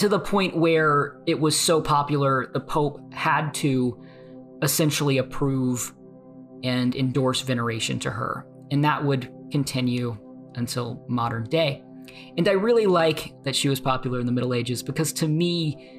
to 0.00 0.08
the 0.08 0.18
point 0.18 0.56
where 0.56 1.20
it 1.26 1.38
was 1.38 1.58
so 1.58 1.78
popular, 1.78 2.50
the 2.54 2.60
Pope 2.60 3.12
had 3.12 3.52
to 3.52 4.02
essentially 4.62 5.18
approve 5.18 5.94
and 6.62 6.94
endorse 6.94 7.40
veneration 7.40 7.98
to 7.98 8.10
her 8.10 8.46
and 8.70 8.84
that 8.84 9.04
would 9.04 9.32
continue 9.50 10.16
until 10.54 11.04
modern 11.08 11.44
day. 11.44 11.82
And 12.36 12.48
I 12.48 12.52
really 12.52 12.86
like 12.86 13.32
that 13.44 13.54
she 13.54 13.68
was 13.68 13.80
popular 13.80 14.20
in 14.20 14.26
the 14.26 14.32
Middle 14.32 14.54
Ages 14.54 14.82
because 14.82 15.12
to 15.14 15.28
me, 15.28 15.96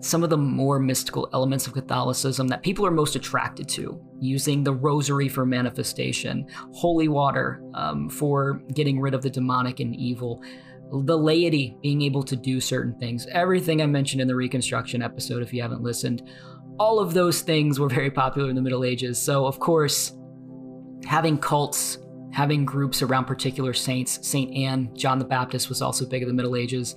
some 0.00 0.22
of 0.22 0.30
the 0.30 0.38
more 0.38 0.78
mystical 0.78 1.28
elements 1.32 1.66
of 1.66 1.72
Catholicism 1.72 2.48
that 2.48 2.62
people 2.62 2.86
are 2.86 2.90
most 2.90 3.16
attracted 3.16 3.68
to, 3.70 4.00
using 4.20 4.62
the 4.62 4.72
rosary 4.72 5.28
for 5.28 5.46
manifestation, 5.46 6.46
holy 6.72 7.08
water 7.08 7.62
um, 7.74 8.08
for 8.08 8.60
getting 8.74 9.00
rid 9.00 9.14
of 9.14 9.22
the 9.22 9.30
demonic 9.30 9.80
and 9.80 9.96
evil, 9.96 10.42
the 11.04 11.16
laity 11.16 11.76
being 11.82 12.02
able 12.02 12.22
to 12.22 12.36
do 12.36 12.60
certain 12.60 12.96
things, 12.98 13.26
everything 13.32 13.82
I 13.82 13.86
mentioned 13.86 14.20
in 14.20 14.28
the 14.28 14.36
Reconstruction 14.36 15.02
episode, 15.02 15.42
if 15.42 15.52
you 15.52 15.62
haven't 15.62 15.82
listened, 15.82 16.22
all 16.78 16.98
of 17.00 17.14
those 17.14 17.40
things 17.40 17.80
were 17.80 17.88
very 17.88 18.10
popular 18.10 18.48
in 18.48 18.56
the 18.56 18.62
Middle 18.62 18.84
Ages. 18.84 19.18
So, 19.18 19.46
of 19.46 19.58
course, 19.58 20.12
having 21.06 21.38
cults, 21.38 21.98
having 22.32 22.64
groups 22.64 23.02
around 23.02 23.24
particular 23.24 23.72
saints. 23.72 24.26
Saint 24.26 24.54
Anne, 24.54 24.94
John 24.94 25.18
the 25.18 25.24
Baptist 25.24 25.68
was 25.68 25.80
also 25.80 26.06
big 26.06 26.22
in 26.22 26.28
the 26.28 26.34
Middle 26.34 26.56
Ages. 26.56 26.96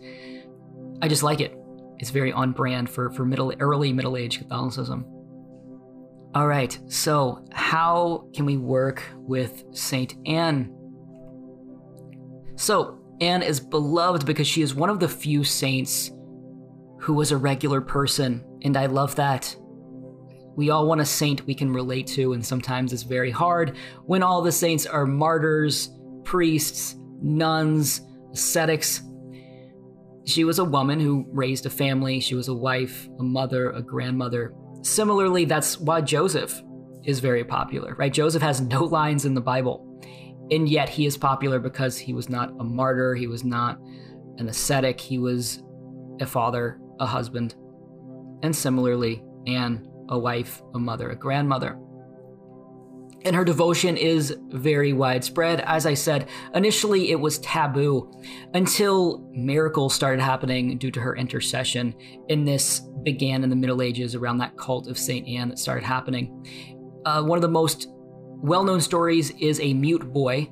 I 1.01 1.07
just 1.07 1.23
like 1.23 1.39
it. 1.39 1.55
It's 1.99 2.09
very 2.09 2.31
on 2.31 2.51
brand 2.51 2.89
for, 2.89 3.11
for 3.11 3.25
middle 3.25 3.53
early 3.59 3.93
Middle 3.93 4.17
Age 4.17 4.37
Catholicism. 4.37 5.05
All 6.35 6.47
right, 6.47 6.77
so 6.87 7.43
how 7.51 8.29
can 8.33 8.45
we 8.45 8.57
work 8.57 9.03
with 9.15 9.63
Saint 9.71 10.15
Anne? 10.27 10.75
So, 12.55 12.99
Anne 13.19 13.41
is 13.41 13.59
beloved 13.59 14.25
because 14.25 14.47
she 14.47 14.61
is 14.61 14.75
one 14.75 14.89
of 14.89 14.99
the 14.99 15.09
few 15.09 15.43
saints 15.43 16.11
who 16.99 17.13
was 17.13 17.31
a 17.31 17.37
regular 17.37 17.81
person, 17.81 18.43
and 18.61 18.77
I 18.77 18.85
love 18.85 19.15
that. 19.15 19.55
We 20.59 20.71
all 20.71 20.87
want 20.87 20.99
a 20.99 21.05
saint 21.05 21.45
we 21.45 21.55
can 21.55 21.71
relate 21.71 22.05
to, 22.07 22.33
and 22.33 22.45
sometimes 22.45 22.91
it's 22.91 23.03
very 23.03 23.31
hard 23.31 23.77
when 24.07 24.21
all 24.21 24.41
the 24.41 24.51
saints 24.51 24.85
are 24.85 25.05
martyrs, 25.05 25.89
priests, 26.25 26.97
nuns, 27.21 28.01
ascetics. 28.33 29.01
She 30.25 30.43
was 30.43 30.59
a 30.59 30.65
woman 30.65 30.99
who 30.99 31.25
raised 31.31 31.65
a 31.65 31.69
family, 31.69 32.19
she 32.19 32.35
was 32.35 32.49
a 32.49 32.53
wife, 32.53 33.07
a 33.21 33.23
mother, 33.23 33.71
a 33.71 33.81
grandmother. 33.81 34.53
Similarly, 34.81 35.45
that's 35.45 35.79
why 35.79 36.01
Joseph 36.01 36.61
is 37.05 37.21
very 37.21 37.45
popular, 37.45 37.95
right? 37.95 38.11
Joseph 38.11 38.41
has 38.41 38.59
no 38.59 38.83
lines 38.99 39.23
in 39.23 39.35
the 39.35 39.39
Bible, 39.39 40.01
and 40.51 40.67
yet 40.67 40.89
he 40.89 41.05
is 41.05 41.15
popular 41.15 41.59
because 41.59 41.97
he 41.97 42.11
was 42.11 42.27
not 42.27 42.49
a 42.59 42.65
martyr, 42.65 43.15
he 43.15 43.27
was 43.27 43.45
not 43.45 43.79
an 44.35 44.49
ascetic, 44.49 44.99
he 44.99 45.19
was 45.19 45.63
a 46.19 46.25
father, 46.25 46.81
a 46.99 47.05
husband. 47.05 47.55
And 48.43 48.53
similarly, 48.53 49.23
Anne 49.47 49.88
a 50.09 50.19
wife, 50.19 50.61
a 50.73 50.79
mother, 50.79 51.09
a 51.09 51.15
grandmother. 51.15 51.79
And 53.25 53.35
her 53.35 53.43
devotion 53.43 53.97
is 53.97 54.37
very 54.47 54.93
widespread. 54.93 55.59
As 55.61 55.85
I 55.85 55.93
said, 55.93 56.29
initially 56.53 57.11
it 57.11 57.19
was 57.19 57.39
taboo 57.39 58.09
until 58.53 59.27
miracles 59.31 59.93
started 59.93 60.21
happening 60.21 60.77
due 60.77 60.91
to 60.91 61.01
her 61.01 61.17
intercession. 61.17 61.93
And 62.29 62.47
this 62.47 62.81
began 63.03 63.43
in 63.43 63.49
the 63.49 63.57
Middle 63.57 63.81
Ages 63.81 64.15
around 64.15 64.37
that 64.37 64.57
cult 64.57 64.87
of 64.87 64.97
St. 64.97 65.27
Anne 65.27 65.49
that 65.49 65.59
started 65.59 65.83
happening. 65.83 66.45
Uh, 67.05 67.23
one 67.23 67.37
of 67.37 67.41
the 67.41 67.49
most 67.49 67.87
well 68.41 68.63
known 68.63 68.79
stories 68.79 69.31
is 69.31 69.59
a 69.59 69.73
mute 69.73 70.13
boy 70.13 70.49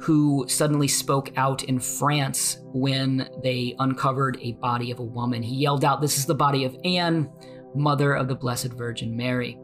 who 0.00 0.44
suddenly 0.48 0.88
spoke 0.88 1.30
out 1.36 1.62
in 1.64 1.78
France 1.78 2.58
when 2.72 3.28
they 3.44 3.74
uncovered 3.78 4.36
a 4.40 4.52
body 4.52 4.90
of 4.90 4.98
a 4.98 5.04
woman. 5.04 5.42
He 5.42 5.56
yelled 5.56 5.84
out, 5.84 6.00
This 6.00 6.18
is 6.18 6.26
the 6.26 6.34
body 6.34 6.64
of 6.64 6.76
Anne 6.84 7.30
mother 7.74 8.14
of 8.14 8.28
the 8.28 8.34
Blessed 8.34 8.72
Virgin 8.72 9.16
Mary. 9.16 9.58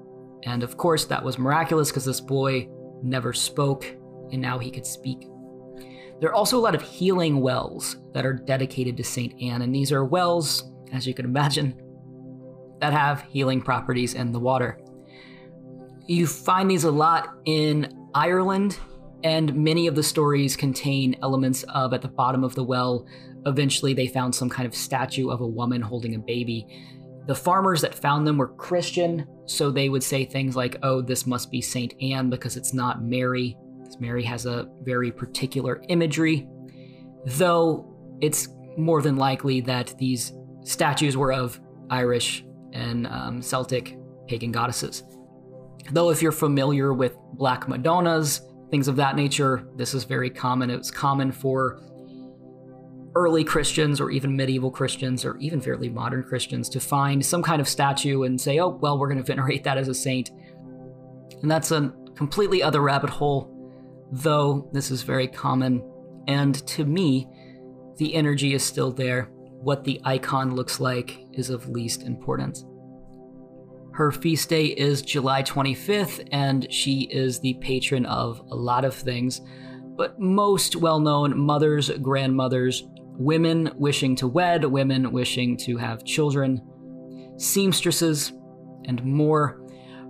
And 0.44 0.62
of 0.62 0.76
course, 0.76 1.04
that 1.06 1.24
was 1.24 1.38
miraculous 1.38 1.90
because 1.90 2.04
this 2.04 2.20
boy 2.20 2.68
never 3.02 3.32
spoke 3.32 3.84
and 4.32 4.40
now 4.40 4.58
he 4.58 4.70
could 4.70 4.86
speak. 4.86 5.26
There 6.20 6.30
are 6.30 6.34
also 6.34 6.58
a 6.58 6.60
lot 6.60 6.74
of 6.74 6.82
healing 6.82 7.40
wells 7.40 7.96
that 8.12 8.26
are 8.26 8.32
dedicated 8.32 8.96
to 8.96 9.04
St. 9.04 9.40
Anne, 9.40 9.62
and 9.62 9.72
these 9.74 9.92
are 9.92 10.04
wells, 10.04 10.64
as 10.92 11.06
you 11.06 11.14
can 11.14 11.24
imagine, 11.24 11.80
that 12.80 12.92
have 12.92 13.22
healing 13.22 13.62
properties 13.62 14.14
in 14.14 14.32
the 14.32 14.40
water. 14.40 14.80
You 16.06 16.26
find 16.26 16.70
these 16.70 16.84
a 16.84 16.90
lot 16.90 17.36
in 17.44 17.96
Ireland, 18.14 18.78
and 19.22 19.54
many 19.54 19.86
of 19.86 19.94
the 19.94 20.02
stories 20.02 20.56
contain 20.56 21.16
elements 21.22 21.62
of 21.64 21.92
at 21.92 22.02
the 22.02 22.08
bottom 22.08 22.42
of 22.42 22.54
the 22.54 22.64
well. 22.64 23.06
Eventually, 23.46 23.94
they 23.94 24.08
found 24.08 24.34
some 24.34 24.48
kind 24.48 24.66
of 24.66 24.74
statue 24.74 25.30
of 25.30 25.40
a 25.40 25.46
woman 25.46 25.80
holding 25.80 26.16
a 26.16 26.18
baby. 26.18 26.66
The 27.28 27.34
farmers 27.34 27.82
that 27.82 27.94
found 27.94 28.26
them 28.26 28.38
were 28.38 28.48
Christian, 28.48 29.26
so 29.44 29.70
they 29.70 29.90
would 29.90 30.02
say 30.02 30.24
things 30.24 30.56
like, 30.56 30.76
oh, 30.82 31.02
this 31.02 31.26
must 31.26 31.50
be 31.50 31.60
St. 31.60 31.94
Anne 32.00 32.30
because 32.30 32.56
it's 32.56 32.72
not 32.72 33.02
Mary. 33.02 33.54
because 33.78 34.00
Mary 34.00 34.24
has 34.24 34.46
a 34.46 34.66
very 34.80 35.12
particular 35.12 35.82
imagery, 35.90 36.48
though 37.26 37.94
it's 38.22 38.48
more 38.78 39.02
than 39.02 39.16
likely 39.16 39.60
that 39.60 39.94
these 39.98 40.32
statues 40.62 41.18
were 41.18 41.34
of 41.34 41.60
Irish 41.90 42.46
and 42.72 43.06
um, 43.06 43.42
Celtic 43.42 43.98
pagan 44.26 44.50
goddesses. 44.50 45.04
Though, 45.92 46.08
if 46.08 46.22
you're 46.22 46.32
familiar 46.32 46.94
with 46.94 47.14
Black 47.34 47.68
Madonnas, 47.68 48.40
things 48.70 48.88
of 48.88 48.96
that 48.96 49.16
nature, 49.16 49.68
this 49.76 49.92
is 49.92 50.04
very 50.04 50.30
common. 50.30 50.70
It 50.70 50.78
was 50.78 50.90
common 50.90 51.32
for 51.32 51.82
early 53.14 53.44
Christians 53.44 54.00
or 54.00 54.10
even 54.10 54.36
medieval 54.36 54.70
Christians 54.70 55.24
or 55.24 55.36
even 55.38 55.60
fairly 55.60 55.88
modern 55.88 56.22
Christians 56.22 56.68
to 56.70 56.80
find 56.80 57.24
some 57.24 57.42
kind 57.42 57.60
of 57.60 57.68
statue 57.68 58.22
and 58.22 58.40
say, 58.40 58.58
oh, 58.58 58.68
well, 58.68 58.98
we're 58.98 59.08
going 59.08 59.18
to 59.18 59.24
venerate 59.24 59.64
that 59.64 59.78
as 59.78 59.88
a 59.88 59.94
saint. 59.94 60.30
And 61.42 61.50
that's 61.50 61.70
a 61.70 61.92
completely 62.14 62.62
other 62.62 62.80
rabbit 62.80 63.10
hole, 63.10 63.54
though 64.12 64.68
this 64.72 64.90
is 64.90 65.02
very 65.02 65.28
common. 65.28 65.82
And 66.26 66.54
to 66.68 66.84
me, 66.84 67.28
the 67.96 68.14
energy 68.14 68.54
is 68.54 68.62
still 68.62 68.92
there. 68.92 69.30
What 69.60 69.84
the 69.84 70.00
icon 70.04 70.54
looks 70.54 70.80
like 70.80 71.18
is 71.32 71.50
of 71.50 71.68
least 71.68 72.02
importance. 72.02 72.64
Her 73.92 74.12
feast 74.12 74.48
day 74.48 74.66
is 74.66 75.02
July 75.02 75.42
25th, 75.42 76.28
and 76.30 76.72
she 76.72 77.08
is 77.10 77.40
the 77.40 77.54
patron 77.54 78.06
of 78.06 78.40
a 78.50 78.54
lot 78.54 78.84
of 78.84 78.94
things, 78.94 79.40
but 79.98 80.18
most 80.20 80.76
well 80.76 81.00
known 81.00 81.36
mothers, 81.36 81.90
grandmothers, 82.00 82.84
women 83.18 83.70
wishing 83.74 84.14
to 84.16 84.28
wed, 84.28 84.64
women 84.64 85.10
wishing 85.10 85.56
to 85.58 85.76
have 85.76 86.04
children, 86.04 86.62
seamstresses, 87.36 88.32
and 88.84 89.04
more. 89.04 89.60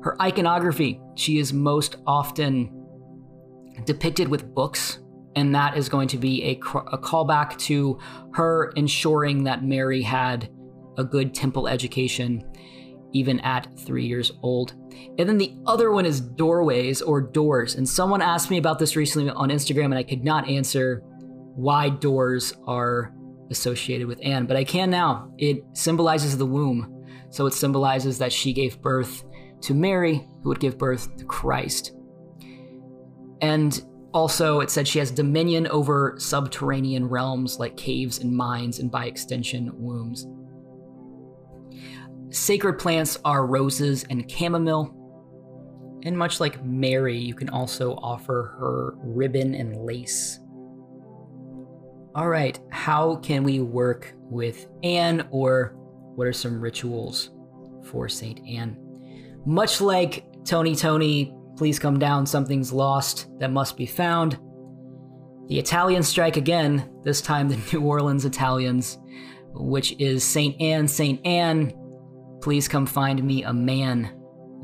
Her 0.02 0.20
iconography, 0.22 1.00
she 1.16 1.38
is 1.38 1.52
most 1.52 1.96
often 2.06 2.70
depicted 3.84 4.28
with 4.28 4.54
books, 4.54 4.98
and 5.34 5.54
that 5.54 5.76
is 5.76 5.88
going 5.88 6.08
to 6.08 6.18
be 6.18 6.44
a, 6.44 6.50
a 6.92 6.98
callback 6.98 7.56
to 7.58 7.98
her 8.34 8.70
ensuring 8.76 9.44
that 9.44 9.64
Mary 9.64 10.02
had 10.02 10.50
a 10.98 11.04
good 11.04 11.32
temple 11.32 11.66
education 11.66 12.44
even 13.18 13.40
at 13.40 13.66
three 13.80 14.06
years 14.06 14.30
old. 14.42 14.74
And 15.18 15.28
then 15.28 15.38
the 15.38 15.56
other 15.66 15.90
one 15.90 16.06
is 16.06 16.20
doorways 16.20 17.02
or 17.02 17.20
doors. 17.20 17.74
And 17.74 17.88
someone 17.88 18.22
asked 18.22 18.50
me 18.50 18.58
about 18.58 18.78
this 18.78 18.94
recently 18.94 19.30
on 19.30 19.50
Instagram, 19.50 19.86
and 19.86 19.96
I 19.96 20.04
could 20.04 20.24
not 20.24 20.48
answer 20.48 21.02
why 21.56 21.88
doors 21.88 22.54
are 22.66 23.12
associated 23.50 24.06
with 24.06 24.20
Anne, 24.22 24.46
but 24.46 24.56
I 24.56 24.64
can 24.64 24.90
now. 24.90 25.32
It 25.38 25.64
symbolizes 25.72 26.38
the 26.38 26.46
womb. 26.46 27.04
So 27.30 27.46
it 27.46 27.54
symbolizes 27.54 28.18
that 28.18 28.32
she 28.32 28.52
gave 28.52 28.80
birth 28.80 29.24
to 29.62 29.74
Mary, 29.74 30.26
who 30.42 30.50
would 30.50 30.60
give 30.60 30.78
birth 30.78 31.16
to 31.16 31.24
Christ. 31.24 31.92
And 33.40 33.82
also, 34.14 34.60
it 34.60 34.70
said 34.70 34.88
she 34.88 35.00
has 35.00 35.10
dominion 35.10 35.66
over 35.66 36.14
subterranean 36.18 37.06
realms 37.06 37.58
like 37.58 37.76
caves 37.76 38.18
and 38.18 38.34
mines, 38.34 38.78
and 38.78 38.90
by 38.90 39.06
extension, 39.06 39.70
wombs. 39.74 40.26
Sacred 42.30 42.74
plants 42.74 43.18
are 43.24 43.46
roses 43.46 44.04
and 44.10 44.30
chamomile. 44.30 44.94
And 46.04 46.16
much 46.16 46.40
like 46.40 46.64
Mary, 46.64 47.16
you 47.16 47.34
can 47.34 47.48
also 47.48 47.94
offer 47.94 48.54
her 48.58 48.94
ribbon 48.98 49.54
and 49.54 49.76
lace. 49.84 50.38
All 52.14 52.28
right, 52.28 52.58
how 52.70 53.16
can 53.16 53.44
we 53.44 53.60
work 53.60 54.14
with 54.18 54.66
Anne, 54.82 55.26
or 55.30 55.74
what 56.16 56.26
are 56.26 56.32
some 56.32 56.60
rituals 56.60 57.30
for 57.84 58.08
St. 58.08 58.46
Anne? 58.46 58.76
Much 59.46 59.80
like 59.80 60.24
Tony 60.44 60.74
Tony, 60.74 61.34
please 61.56 61.78
come 61.78 61.98
down, 61.98 62.26
something's 62.26 62.72
lost 62.72 63.28
that 63.38 63.50
must 63.50 63.76
be 63.76 63.86
found. 63.86 64.38
The 65.48 65.58
Italians 65.58 66.08
strike 66.08 66.36
again, 66.36 66.90
this 67.04 67.20
time 67.22 67.48
the 67.48 67.56
New 67.72 67.82
Orleans 67.82 68.24
Italians, 68.24 68.98
which 69.54 69.92
is 69.98 70.22
St. 70.22 70.60
Anne, 70.60 70.88
St. 70.88 71.24
Anne, 71.26 71.72
please 72.40 72.68
come 72.68 72.86
find 72.86 73.22
me 73.22 73.44
a 73.44 73.52
man. 73.52 74.14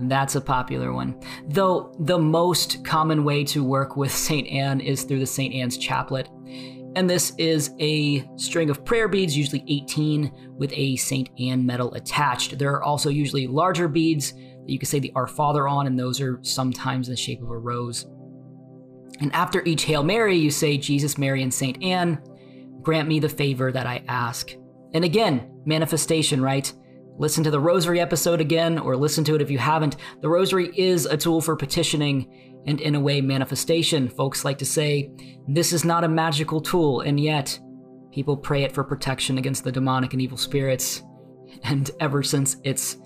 That's 0.01 0.35
a 0.35 0.41
popular 0.41 0.93
one. 0.93 1.21
Though 1.49 1.95
the 2.01 2.19
most 2.19 2.85
common 2.85 3.25
way 3.25 3.45
to 3.45 3.63
work 3.63 3.97
with 3.97 4.11
St. 4.11 4.49
Anne 4.49 4.81
is 4.81 5.05
through 5.05 5.21
the 5.21 5.27
St. 5.27 5.55
Anne's 5.55 5.79
Chaplet. 5.79 6.29
And 6.97 7.11
this 7.11 7.33
is 7.39 7.71
a 7.81 8.25
string 8.37 8.71
of 8.71 8.85
prayer 8.85 9.09
beads, 9.09 9.37
usually 9.37 9.65
18, 9.67 10.55
with 10.57 10.73
a 10.75 10.97
St. 10.97 11.29
Anne 11.41 11.67
medal 11.67 11.93
attached. 11.95 12.59
There 12.59 12.73
are 12.73 12.83
also 12.83 13.11
usually 13.11 13.47
larger 13.47 13.89
beads 13.89 14.33
that 14.33 14.71
you 14.71 14.79
can 14.79 14.87
say 14.87 15.01
the 15.01 15.13
Our 15.17 15.27
Father 15.27 15.67
on, 15.67 15.87
and 15.87 15.99
those 15.99 16.21
are 16.21 16.39
sometimes 16.43 17.09
in 17.09 17.13
the 17.13 17.17
shape 17.17 17.43
of 17.43 17.51
a 17.51 17.59
rose. 17.59 18.07
And 19.21 19.33
after 19.33 19.65
each 19.65 19.85
Hail 19.85 20.03
Mary, 20.03 20.37
you 20.37 20.51
say, 20.51 20.77
Jesus, 20.77 21.19
Mary, 21.19 21.43
and 21.43 21.53
St. 21.53 21.83
Anne, 21.83 22.21
grant 22.81 23.09
me 23.09 23.19
the 23.19 23.29
favor 23.29 23.73
that 23.73 23.87
I 23.87 24.05
ask. 24.09 24.53
And 24.93 25.05
again, 25.05 25.51
manifestation, 25.65 26.41
right? 26.41 26.73
Listen 27.17 27.45
to 27.45 27.51
the 27.51 27.61
Rosary 27.61 28.01
episode 28.01 28.41
again, 28.41 28.79
or 28.79 28.97
listen 28.97 29.23
to 29.25 29.37
it 29.37 29.43
if 29.43 29.51
you 29.51 29.59
haven't. 29.59 29.97
The 30.21 30.29
Rosary 30.29 30.73
is 30.77 31.07
a 31.07 31.17
tool 31.17 31.41
for 31.41 31.55
petitioning 31.55 32.63
and 32.67 32.81
in 32.81 32.97
a 32.97 33.01
way 33.01 33.21
manifestation. 33.21 34.09
Folks 34.09 34.45
like 34.45 34.59
to 34.59 34.65
say, 34.65 35.11
this 35.47 35.73
is 35.73 35.85
not 35.85 36.03
a 36.03 36.09
magical 36.09 36.61
tool, 36.61 37.03
and 37.03 37.21
yet 37.21 37.59
people 38.11 38.37
pray 38.37 38.65
it 38.65 38.73
for 38.73 38.83
protection 38.83 39.39
against 39.39 39.63
the 39.63 39.73
demonic 39.73 40.13
and 40.13 40.23
evil 40.23 40.39
spirits. 40.39 41.03
And 41.63 41.89
ever 42.01 42.25
since 42.25 42.57
its 42.65 42.97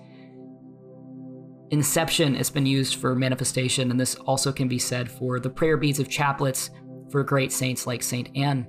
inception, 1.69 2.35
it's 2.35 2.49
been 2.49 2.65
used 2.65 2.95
for 2.95 3.13
manifestation, 3.13 3.91
and 3.91 3.99
this 3.99 4.15
also 4.15 4.51
can 4.51 4.67
be 4.67 4.79
said 4.79 5.11
for 5.11 5.39
the 5.39 5.51
prayer 5.51 5.77
beads 5.77 5.99
of 5.99 6.09
chaplets 6.09 6.71
for 7.11 7.23
great 7.23 7.51
saints 7.51 7.85
like 7.85 8.01
Saint 8.01 8.29
Anne. 8.35 8.67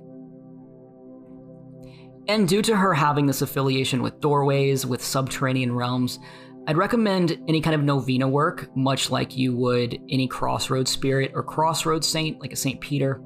And 2.27 2.47
due 2.47 2.61
to 2.61 2.75
her 2.75 2.93
having 2.93 3.25
this 3.25 3.41
affiliation 3.41 4.01
with 4.01 4.21
doorways, 4.21 4.85
with 4.85 5.03
subterranean 5.03 5.73
realms, 5.73 6.19
I'd 6.67 6.77
recommend 6.77 7.39
any 7.47 7.59
kind 7.59 7.73
of 7.73 7.81
novena 7.81 8.27
work, 8.27 8.69
much 8.75 9.09
like 9.09 9.35
you 9.35 9.55
would 9.55 9.99
any 10.09 10.27
crossroads 10.27 10.91
spirit 10.91 11.31
or 11.33 11.43
crossroads 11.43 12.07
saint, 12.07 12.39
like 12.39 12.53
a 12.53 12.55
Saint 12.55 12.79
Peter. 12.79 13.21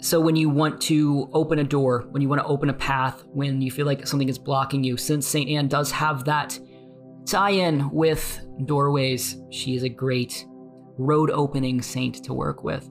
So, 0.00 0.20
when 0.20 0.36
you 0.36 0.50
want 0.50 0.80
to 0.82 1.30
open 1.32 1.60
a 1.60 1.64
door, 1.64 2.06
when 2.10 2.20
you 2.20 2.28
want 2.28 2.42
to 2.42 2.46
open 2.46 2.68
a 2.68 2.74
path, 2.74 3.24
when 3.28 3.62
you 3.62 3.70
feel 3.70 3.86
like 3.86 4.06
something 4.06 4.28
is 4.28 4.38
blocking 4.38 4.84
you, 4.84 4.96
since 4.96 5.26
St. 5.26 5.48
Anne 5.48 5.68
does 5.68 5.90
have 5.92 6.24
that 6.24 6.58
tie 7.24 7.50
in 7.50 7.88
with 7.90 8.40
doorways, 8.66 9.40
she 9.50 9.74
is 9.74 9.84
a 9.84 9.88
great 9.88 10.44
road 10.98 11.30
opening 11.30 11.80
saint 11.80 12.22
to 12.24 12.34
work 12.34 12.64
with. 12.64 12.88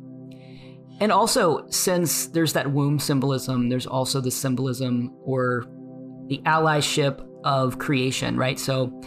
And 1.02 1.12
also, 1.12 1.66
since 1.70 2.28
there's 2.28 2.54
that 2.54 2.72
womb 2.72 3.00
symbolism, 3.00 3.70
there's 3.70 3.88
also 3.88 4.22
the 4.22 4.30
symbolism 4.30 5.12
or 5.24 5.66
the 6.28 6.40
allyship 6.46 7.28
of 7.44 7.80
creation, 7.80 8.38
right? 8.38 8.60
So, 8.60 9.02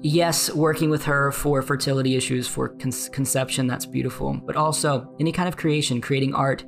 yes, 0.00 0.50
working 0.50 0.88
with 0.88 1.04
her 1.04 1.30
for 1.32 1.60
fertility 1.60 2.16
issues, 2.16 2.48
for 2.48 2.70
con- 2.70 2.90
conception, 3.12 3.66
that's 3.66 3.84
beautiful. 3.84 4.40
But 4.46 4.56
also, 4.56 5.14
any 5.20 5.30
kind 5.30 5.46
of 5.46 5.58
creation, 5.58 6.00
creating 6.00 6.34
art, 6.34 6.64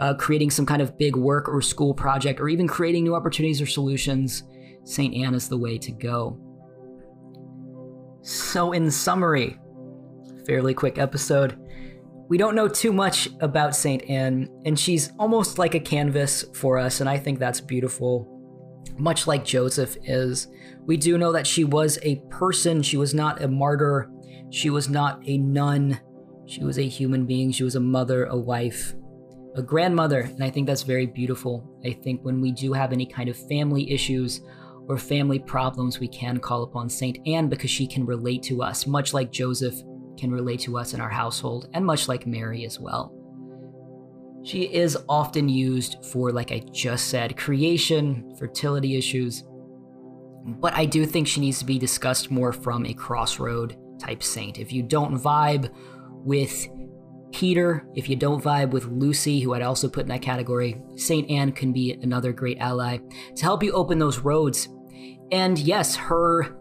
uh, 0.00 0.14
creating 0.14 0.50
some 0.50 0.66
kind 0.66 0.82
of 0.82 0.98
big 0.98 1.14
work 1.14 1.48
or 1.48 1.62
school 1.62 1.94
project, 1.94 2.40
or 2.40 2.48
even 2.48 2.66
creating 2.66 3.04
new 3.04 3.14
opportunities 3.14 3.62
or 3.62 3.66
solutions, 3.66 4.42
St. 4.82 5.14
Anne 5.14 5.34
is 5.34 5.48
the 5.48 5.56
way 5.56 5.78
to 5.78 5.92
go. 5.92 6.36
So, 8.22 8.72
in 8.72 8.90
summary, 8.90 9.56
fairly 10.46 10.74
quick 10.74 10.98
episode. 10.98 11.59
We 12.30 12.38
don't 12.38 12.54
know 12.54 12.68
too 12.68 12.92
much 12.92 13.28
about 13.40 13.76
St. 13.76 14.08
Anne, 14.08 14.48
and 14.64 14.78
she's 14.78 15.10
almost 15.18 15.58
like 15.58 15.74
a 15.74 15.80
canvas 15.80 16.44
for 16.54 16.78
us, 16.78 17.00
and 17.00 17.10
I 17.10 17.18
think 17.18 17.38
that's 17.38 17.60
beautiful 17.60 18.40
much 19.00 19.26
like 19.26 19.44
Joseph 19.44 19.96
is. 20.04 20.48
We 20.86 20.96
do 20.96 21.18
know 21.18 21.32
that 21.32 21.46
she 21.46 21.64
was 21.64 21.98
a 22.02 22.16
person, 22.28 22.82
she 22.82 22.96
was 22.96 23.14
not 23.14 23.42
a 23.42 23.48
martyr, 23.48 24.10
she 24.50 24.70
was 24.70 24.88
not 24.88 25.22
a 25.26 25.38
nun, 25.38 26.00
she 26.46 26.64
was 26.64 26.78
a 26.78 26.86
human 26.86 27.26
being, 27.26 27.50
she 27.50 27.64
was 27.64 27.76
a 27.76 27.80
mother, 27.80 28.26
a 28.26 28.36
wife, 28.36 28.94
a 29.56 29.62
grandmother, 29.62 30.20
and 30.20 30.44
I 30.44 30.50
think 30.50 30.66
that's 30.66 30.82
very 30.82 31.06
beautiful. 31.06 31.78
I 31.84 31.92
think 31.92 32.22
when 32.22 32.40
we 32.40 32.52
do 32.52 32.72
have 32.72 32.92
any 32.92 33.06
kind 33.06 33.28
of 33.28 33.48
family 33.48 33.90
issues 33.90 34.40
or 34.88 34.98
family 34.98 35.38
problems, 35.38 36.00
we 36.00 36.08
can 36.08 36.38
call 36.38 36.62
upon 36.62 36.88
Saint 36.88 37.18
Anne 37.26 37.48
because 37.48 37.70
she 37.70 37.86
can 37.86 38.06
relate 38.06 38.42
to 38.44 38.62
us, 38.62 38.86
much 38.86 39.14
like 39.14 39.32
Joseph 39.32 39.80
can 40.20 40.30
relate 40.30 40.60
to 40.60 40.76
us 40.78 40.94
in 40.94 41.00
our 41.00 41.08
household, 41.10 41.68
and 41.74 41.84
much 41.84 42.08
like 42.08 42.26
Mary 42.26 42.64
as 42.64 42.78
well. 42.78 43.16
She 44.42 44.62
is 44.62 44.96
often 45.08 45.48
used 45.48 46.04
for, 46.12 46.30
like 46.30 46.52
I 46.52 46.60
just 46.72 47.08
said, 47.08 47.36
creation, 47.36 48.34
fertility 48.38 48.96
issues, 48.96 49.44
but 50.46 50.74
I 50.74 50.86
do 50.86 51.04
think 51.04 51.26
she 51.26 51.40
needs 51.40 51.58
to 51.58 51.66
be 51.66 51.78
discussed 51.78 52.30
more 52.30 52.52
from 52.52 52.86
a 52.86 52.94
crossroad 52.94 53.76
type 53.98 54.22
saint. 54.22 54.58
If 54.58 54.72
you 54.72 54.82
don't 54.82 55.18
vibe 55.18 55.70
with 56.24 56.66
Peter, 57.32 57.86
if 57.94 58.08
you 58.08 58.16
don't 58.16 58.42
vibe 58.42 58.70
with 58.70 58.86
Lucy, 58.86 59.40
who 59.40 59.52
I'd 59.54 59.62
also 59.62 59.88
put 59.88 60.02
in 60.02 60.08
that 60.08 60.22
category, 60.22 60.80
St. 60.96 61.30
Anne 61.30 61.52
can 61.52 61.72
be 61.72 61.92
another 62.02 62.32
great 62.32 62.58
ally 62.58 62.98
to 63.36 63.42
help 63.42 63.62
you 63.62 63.72
open 63.72 63.98
those 63.98 64.20
roads. 64.20 64.68
And 65.30 65.58
yes, 65.58 65.94
her 65.94 66.56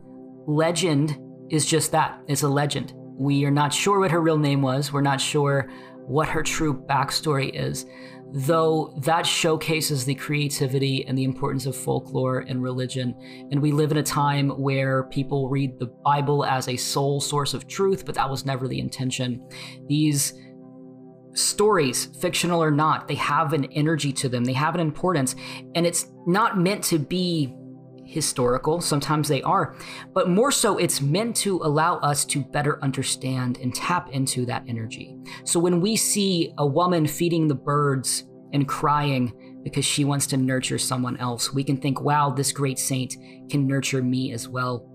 legend 0.45 1.17
is 1.49 1.65
just 1.65 1.91
that 1.93 2.21
it's 2.27 2.43
a 2.43 2.49
legend. 2.49 2.93
We 3.19 3.43
are 3.43 3.51
not 3.51 3.73
sure 3.73 3.99
what 3.99 4.11
her 4.11 4.21
real 4.21 4.37
name 4.37 4.61
was, 4.61 4.93
we're 4.93 5.01
not 5.01 5.19
sure 5.19 5.69
what 6.07 6.29
her 6.29 6.41
true 6.41 6.73
backstory 6.73 7.51
is, 7.53 7.85
though 8.31 8.97
that 9.03 9.25
showcases 9.25 10.05
the 10.05 10.15
creativity 10.15 11.05
and 11.05 11.17
the 11.17 11.25
importance 11.25 11.65
of 11.65 11.75
folklore 11.75 12.39
and 12.39 12.63
religion. 12.63 13.13
And 13.51 13.61
we 13.61 13.73
live 13.73 13.91
in 13.91 13.97
a 13.97 14.03
time 14.03 14.51
where 14.51 15.03
people 15.03 15.49
read 15.49 15.77
the 15.79 15.87
Bible 16.05 16.45
as 16.45 16.69
a 16.69 16.77
sole 16.77 17.19
source 17.19 17.53
of 17.53 17.67
truth, 17.67 18.05
but 18.05 18.15
that 18.15 18.29
was 18.29 18.45
never 18.45 18.69
the 18.69 18.79
intention. 18.79 19.45
These 19.87 20.33
stories, 21.33 22.05
fictional 22.21 22.63
or 22.63 22.71
not, 22.71 23.07
they 23.09 23.15
have 23.15 23.51
an 23.51 23.65
energy 23.65 24.13
to 24.13 24.29
them, 24.29 24.45
they 24.45 24.53
have 24.53 24.75
an 24.75 24.81
importance, 24.81 25.35
and 25.75 25.85
it's 25.85 26.07
not 26.25 26.57
meant 26.57 26.83
to 26.85 26.99
be 26.99 27.53
historical. 28.09 28.81
Sometimes 28.81 29.27
they 29.27 29.41
are, 29.43 29.75
but 30.13 30.29
more 30.29 30.51
so, 30.51 30.77
it's 30.77 30.99
meant 30.99 31.35
to 31.37 31.57
allow 31.57 31.97
us 31.97 32.25
to 32.25 32.41
better 32.43 32.83
understand 32.83 33.57
and 33.59 33.73
tap 33.73 34.09
into 34.11 34.45
that 34.47 34.63
energy. 34.67 35.15
So 35.43 35.59
when 35.59 35.79
we 35.79 35.95
see 35.95 36.53
a 36.57 36.65
woman 36.65 37.05
feeding 37.05 37.47
the 37.47 37.55
birds 37.55 38.25
and 38.51 38.67
crying 38.67 39.61
because 39.63 39.85
she 39.85 40.05
wants 40.05 40.25
to 40.27 40.37
nurture 40.37 40.79
someone 40.79 41.17
else, 41.17 41.53
we 41.53 41.63
can 41.63 41.77
think, 41.77 42.01
wow, 42.01 42.31
this 42.31 42.51
great 42.51 42.79
saint 42.79 43.15
can 43.49 43.67
nurture 43.67 44.01
me 44.01 44.31
as 44.31 44.47
well. 44.47 44.89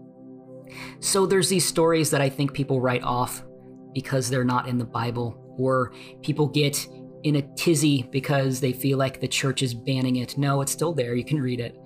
So 0.98 1.24
there's 1.24 1.48
these 1.48 1.64
stories 1.64 2.10
that 2.10 2.20
I 2.20 2.28
think 2.28 2.52
people 2.52 2.80
write 2.80 3.04
off 3.04 3.44
because 3.92 4.28
they're 4.28 4.44
not 4.44 4.66
in 4.66 4.76
the 4.76 4.84
Bible, 4.84 5.40
or 5.56 5.92
people 6.22 6.48
get 6.48 6.84
in 7.22 7.36
a 7.36 7.54
tizzy 7.54 8.08
because 8.10 8.58
they 8.58 8.72
feel 8.72 8.98
like 8.98 9.20
the 9.20 9.28
church 9.28 9.62
is 9.62 9.72
banning 9.72 10.16
it. 10.16 10.36
No, 10.36 10.60
it's 10.62 10.72
still 10.72 10.92
there. 10.92 11.14
You 11.14 11.24
can 11.24 11.40
read 11.40 11.60
it. 11.60 11.76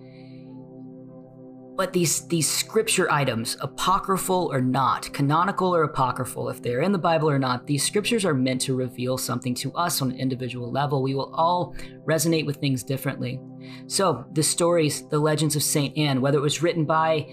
But 1.78 1.92
these 1.92 2.26
these 2.26 2.50
scripture 2.50 3.08
items, 3.08 3.56
apocryphal 3.60 4.52
or 4.52 4.60
not, 4.60 5.12
canonical 5.12 5.72
or 5.72 5.84
apocryphal, 5.84 6.48
if 6.48 6.60
they're 6.60 6.80
in 6.80 6.90
the 6.90 6.98
Bible 6.98 7.30
or 7.30 7.38
not, 7.38 7.68
these 7.68 7.84
scriptures 7.84 8.24
are 8.24 8.34
meant 8.34 8.60
to 8.62 8.74
reveal 8.74 9.16
something 9.16 9.54
to 9.54 9.72
us 9.74 10.02
on 10.02 10.10
an 10.10 10.18
individual 10.18 10.72
level. 10.72 11.04
We 11.04 11.14
will 11.14 11.32
all 11.32 11.76
resonate 12.04 12.46
with 12.46 12.56
things 12.56 12.82
differently. 12.82 13.40
So 13.86 14.26
the 14.32 14.42
stories, 14.42 15.06
the 15.06 15.20
legends 15.20 15.54
of 15.54 15.62
Saint 15.62 15.96
Anne, 15.96 16.20
whether 16.20 16.38
it 16.38 16.42
was 16.42 16.62
written 16.64 16.84
by 16.84 17.32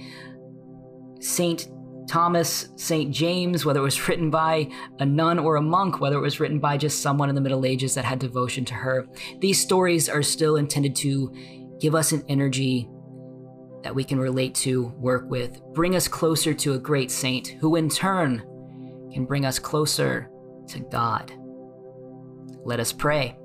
Saint 1.21 1.67
Thomas, 2.07 2.69
St. 2.75 3.11
James, 3.11 3.65
whether 3.65 3.79
it 3.79 3.83
was 3.83 4.07
written 4.07 4.29
by 4.29 4.69
a 4.99 5.07
nun 5.07 5.39
or 5.39 5.55
a 5.55 5.61
monk, 5.61 5.99
whether 5.99 6.17
it 6.17 6.21
was 6.21 6.39
written 6.39 6.59
by 6.59 6.77
just 6.77 7.01
someone 7.01 7.29
in 7.29 7.35
the 7.35 7.41
Middle 7.41 7.65
Ages 7.65 7.95
that 7.95 8.05
had 8.05 8.19
devotion 8.19 8.63
to 8.65 8.75
her, 8.75 9.07
these 9.39 9.59
stories 9.59 10.07
are 10.07 10.21
still 10.21 10.55
intended 10.55 10.95
to 10.97 11.33
give 11.79 11.95
us 11.95 12.11
an 12.11 12.23
energy 12.29 12.87
that 13.85 13.93
we 13.93 14.03
can 14.03 14.17
relate 14.17 14.55
to, 14.55 14.87
work 14.97 15.29
with, 15.29 15.61
bring 15.75 15.95
us 15.95 16.07
closer 16.07 16.55
to 16.55 16.73
a 16.73 16.79
great 16.79 17.11
saint 17.11 17.49
who 17.59 17.75
in 17.75 17.87
turn 17.87 18.39
can 19.13 19.25
bring 19.25 19.45
us 19.45 19.59
closer 19.59 20.27
to 20.67 20.79
God. 20.79 21.31
Let 22.63 22.79
us 22.79 22.91
pray. 22.91 23.37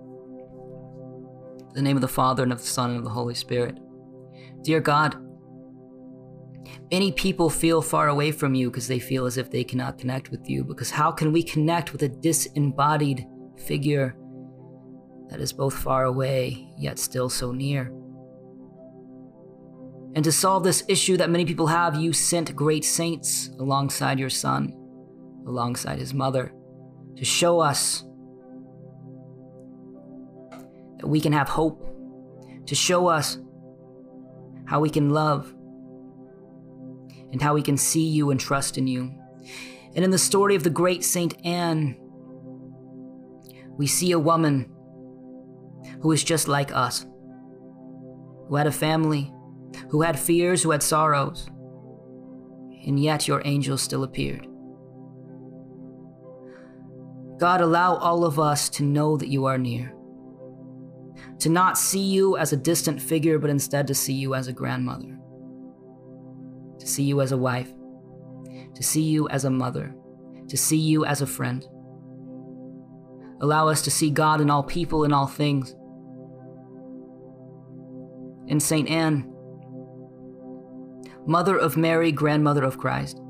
In 1.69 1.75
the 1.75 1.83
name 1.83 1.99
of 1.99 2.01
the 2.01 2.09
Father, 2.09 2.43
and 2.43 2.53
of 2.53 2.59
the 2.59 2.67
Son, 2.67 2.89
and 2.89 2.99
of 3.01 3.05
the 3.05 3.11
Holy 3.11 3.35
Spirit. 3.35 3.81
Dear 4.63 4.81
God, 4.81 5.15
many 6.91 7.13
people 7.13 7.51
feel 7.51 7.83
far 7.83 8.09
away 8.09 8.33
from 8.33 8.55
you 8.55 8.71
because 8.71 8.89
they 8.89 8.99
feel 8.99 9.27
as 9.27 9.37
if 9.37 9.51
they 9.51 9.63
cannot 9.63 9.99
connect 9.99 10.31
with 10.31 10.49
you. 10.49 10.65
Because 10.65 10.91
how 10.91 11.13
can 11.13 11.33
we 11.33 11.43
connect 11.43 11.93
with 11.93 12.03
a 12.03 12.09
disembodied 12.09 13.27
figure 13.59 14.17
that 15.29 15.39
is 15.39 15.53
both 15.53 15.75
far 15.75 16.05
away 16.05 16.73
yet 16.79 16.99
still 16.99 17.29
so 17.29 17.53
near? 17.53 17.93
And 20.15 20.25
to 20.25 20.33
solve 20.33 20.65
this 20.65 20.83
issue 20.89 21.17
that 21.19 21.31
many 21.31 21.45
people 21.45 21.69
have, 21.69 21.95
you 21.95 22.13
sent 22.13 22.57
great 22.57 22.85
saints 22.85 23.51
alongside 23.59 24.19
your 24.19 24.31
son, 24.31 24.73
alongside 25.47 25.99
his 25.99 26.13
mother, 26.13 26.53
to 27.17 27.25
show 27.25 27.61
us 27.61 28.05
that 30.99 31.07
we 31.07 31.21
can 31.21 31.33
have 31.33 31.49
hope, 31.49 31.87
to 32.67 32.75
show 32.75 33.07
us 33.07 33.39
how 34.67 34.81
we 34.81 34.91
can 34.91 35.11
love, 35.11 35.55
and 37.33 37.41
how 37.41 37.55
we 37.55 37.63
can 37.63 37.77
see 37.77 38.07
you 38.09 38.31
and 38.31 38.41
trust 38.41 38.77
in 38.77 38.89
you. 38.89 39.15
And 39.95 40.05
in 40.05 40.11
the 40.11 40.19
story 40.19 40.57
of 40.57 40.65
the 40.65 40.71
great 40.71 41.05
Saint 41.05 41.35
Anne, 41.45 41.97
we 43.79 43.87
see 43.87 44.11
a 44.13 44.19
woman 44.19 44.73
who 46.01 46.11
is 46.13 46.25
just 46.25 46.49
like 46.49 46.75
us, 46.75 47.07
who 48.49 48.57
had 48.57 48.67
a 48.67 48.73
family 48.73 49.33
who 49.91 50.03
had 50.03 50.19
fears, 50.19 50.63
who 50.63 50.71
had 50.71 50.83
sorrows, 50.83 51.49
and 52.87 52.99
yet 52.99 53.29
your 53.29 53.43
angel 53.45 53.77
still 53.77 54.05
appeared. 54.05 54.47
God, 57.39 57.61
allow 57.61 57.97
all 57.97 58.25
of 58.25 58.39
us 58.39 58.69
to 58.71 58.85
know 58.85 59.17
that 59.17 59.29
you 59.29 59.47
are 59.47 59.59
near, 59.59 59.95
to 61.41 61.49
not 61.49 61.77
see 61.77 62.03
you 62.03 62.37
as 62.37 62.53
a 62.53 62.57
distant 62.57 63.01
figure, 63.01 63.39
but 63.39 63.51
instead 63.51 63.87
to 63.87 63.95
see 63.95 64.13
you 64.13 64.35
as 64.35 64.47
a 64.47 64.53
grandmother, 64.53 65.19
to 66.79 66.87
see 66.87 67.03
you 67.03 67.21
as 67.21 67.33
a 67.33 67.39
wife, 67.39 67.73
to 68.75 68.83
see 68.83 69.03
you 69.03 69.29
as 69.31 69.45
a 69.45 69.51
mother, 69.51 69.95
to 70.49 70.57
see 70.57 70.77
you 70.77 71.05
as 71.05 71.21
a 71.21 71.27
friend. 71.27 71.67
Allow 73.41 73.69
us 73.69 73.83
to 73.83 73.91
see 73.91 74.11
God 74.11 74.41
in 74.41 74.51
all 74.51 74.63
people 74.63 75.05
and 75.05 75.15
all 75.15 75.27
things. 75.27 75.75
In 78.47 78.61
St. 78.61 78.89
Anne, 78.89 79.33
Mother 81.27 81.57
of 81.57 81.77
Mary, 81.77 82.13
Grandmother 82.13 82.65
of 82.65 82.79
Christ. 82.79 83.21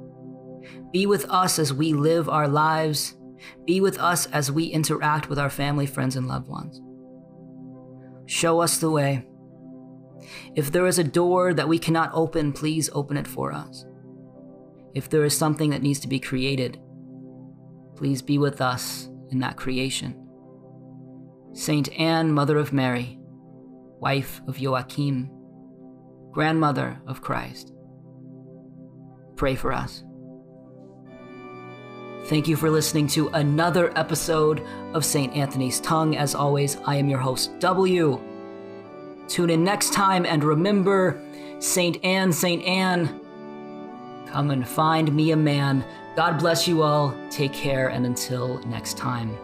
Be 0.92 1.06
with 1.06 1.28
us 1.28 1.58
as 1.58 1.72
we 1.72 1.92
live 1.92 2.28
our 2.28 2.48
lives. 2.48 3.16
Be 3.66 3.80
with 3.80 3.98
us 3.98 4.26
as 4.26 4.50
we 4.50 4.66
interact 4.66 5.28
with 5.28 5.38
our 5.38 5.50
family, 5.50 5.86
friends, 5.86 6.14
and 6.14 6.28
loved 6.28 6.48
ones. 6.48 6.80
Show 8.26 8.60
us 8.60 8.78
the 8.78 8.90
way. 8.90 9.26
If 10.54 10.70
there 10.70 10.86
is 10.86 10.98
a 10.98 11.04
door 11.04 11.52
that 11.52 11.68
we 11.68 11.78
cannot 11.78 12.10
open, 12.12 12.52
please 12.52 12.90
open 12.92 13.16
it 13.16 13.26
for 13.26 13.52
us. 13.52 13.84
If 14.94 15.08
there 15.08 15.24
is 15.24 15.36
something 15.36 15.70
that 15.70 15.82
needs 15.82 16.00
to 16.00 16.08
be 16.08 16.20
created, 16.20 16.80
please 17.96 18.22
be 18.22 18.38
with 18.38 18.60
us 18.60 19.08
in 19.30 19.40
that 19.40 19.56
creation. 19.56 20.28
Saint 21.52 21.92
Anne, 21.98 22.32
Mother 22.32 22.56
of 22.56 22.72
Mary, 22.72 23.18
wife 23.98 24.40
of 24.46 24.58
Joachim, 24.58 25.30
grandmother 26.32 27.00
of 27.06 27.20
Christ 27.20 27.72
pray 29.40 29.54
for 29.54 29.72
us. 29.72 30.04
Thank 32.26 32.46
you 32.46 32.56
for 32.56 32.68
listening 32.68 33.06
to 33.08 33.28
another 33.28 33.90
episode 33.98 34.62
of 34.92 35.02
St. 35.02 35.34
Anthony's 35.34 35.80
Tongue. 35.80 36.14
As 36.14 36.34
always, 36.34 36.76
I 36.84 36.96
am 36.96 37.08
your 37.08 37.20
host, 37.20 37.58
W. 37.58 38.20
Tune 39.28 39.48
in 39.48 39.64
next 39.64 39.94
time 39.94 40.26
and 40.26 40.44
remember 40.44 41.18
St. 41.58 42.04
Anne, 42.04 42.34
St. 42.34 42.62
Anne, 42.64 43.18
come 44.26 44.50
and 44.50 44.68
find 44.68 45.10
me 45.10 45.30
a 45.30 45.36
man. 45.36 45.86
God 46.16 46.38
bless 46.38 46.68
you 46.68 46.82
all. 46.82 47.14
Take 47.30 47.54
care, 47.54 47.88
and 47.88 48.04
until 48.04 48.58
next 48.66 48.98
time. 48.98 49.34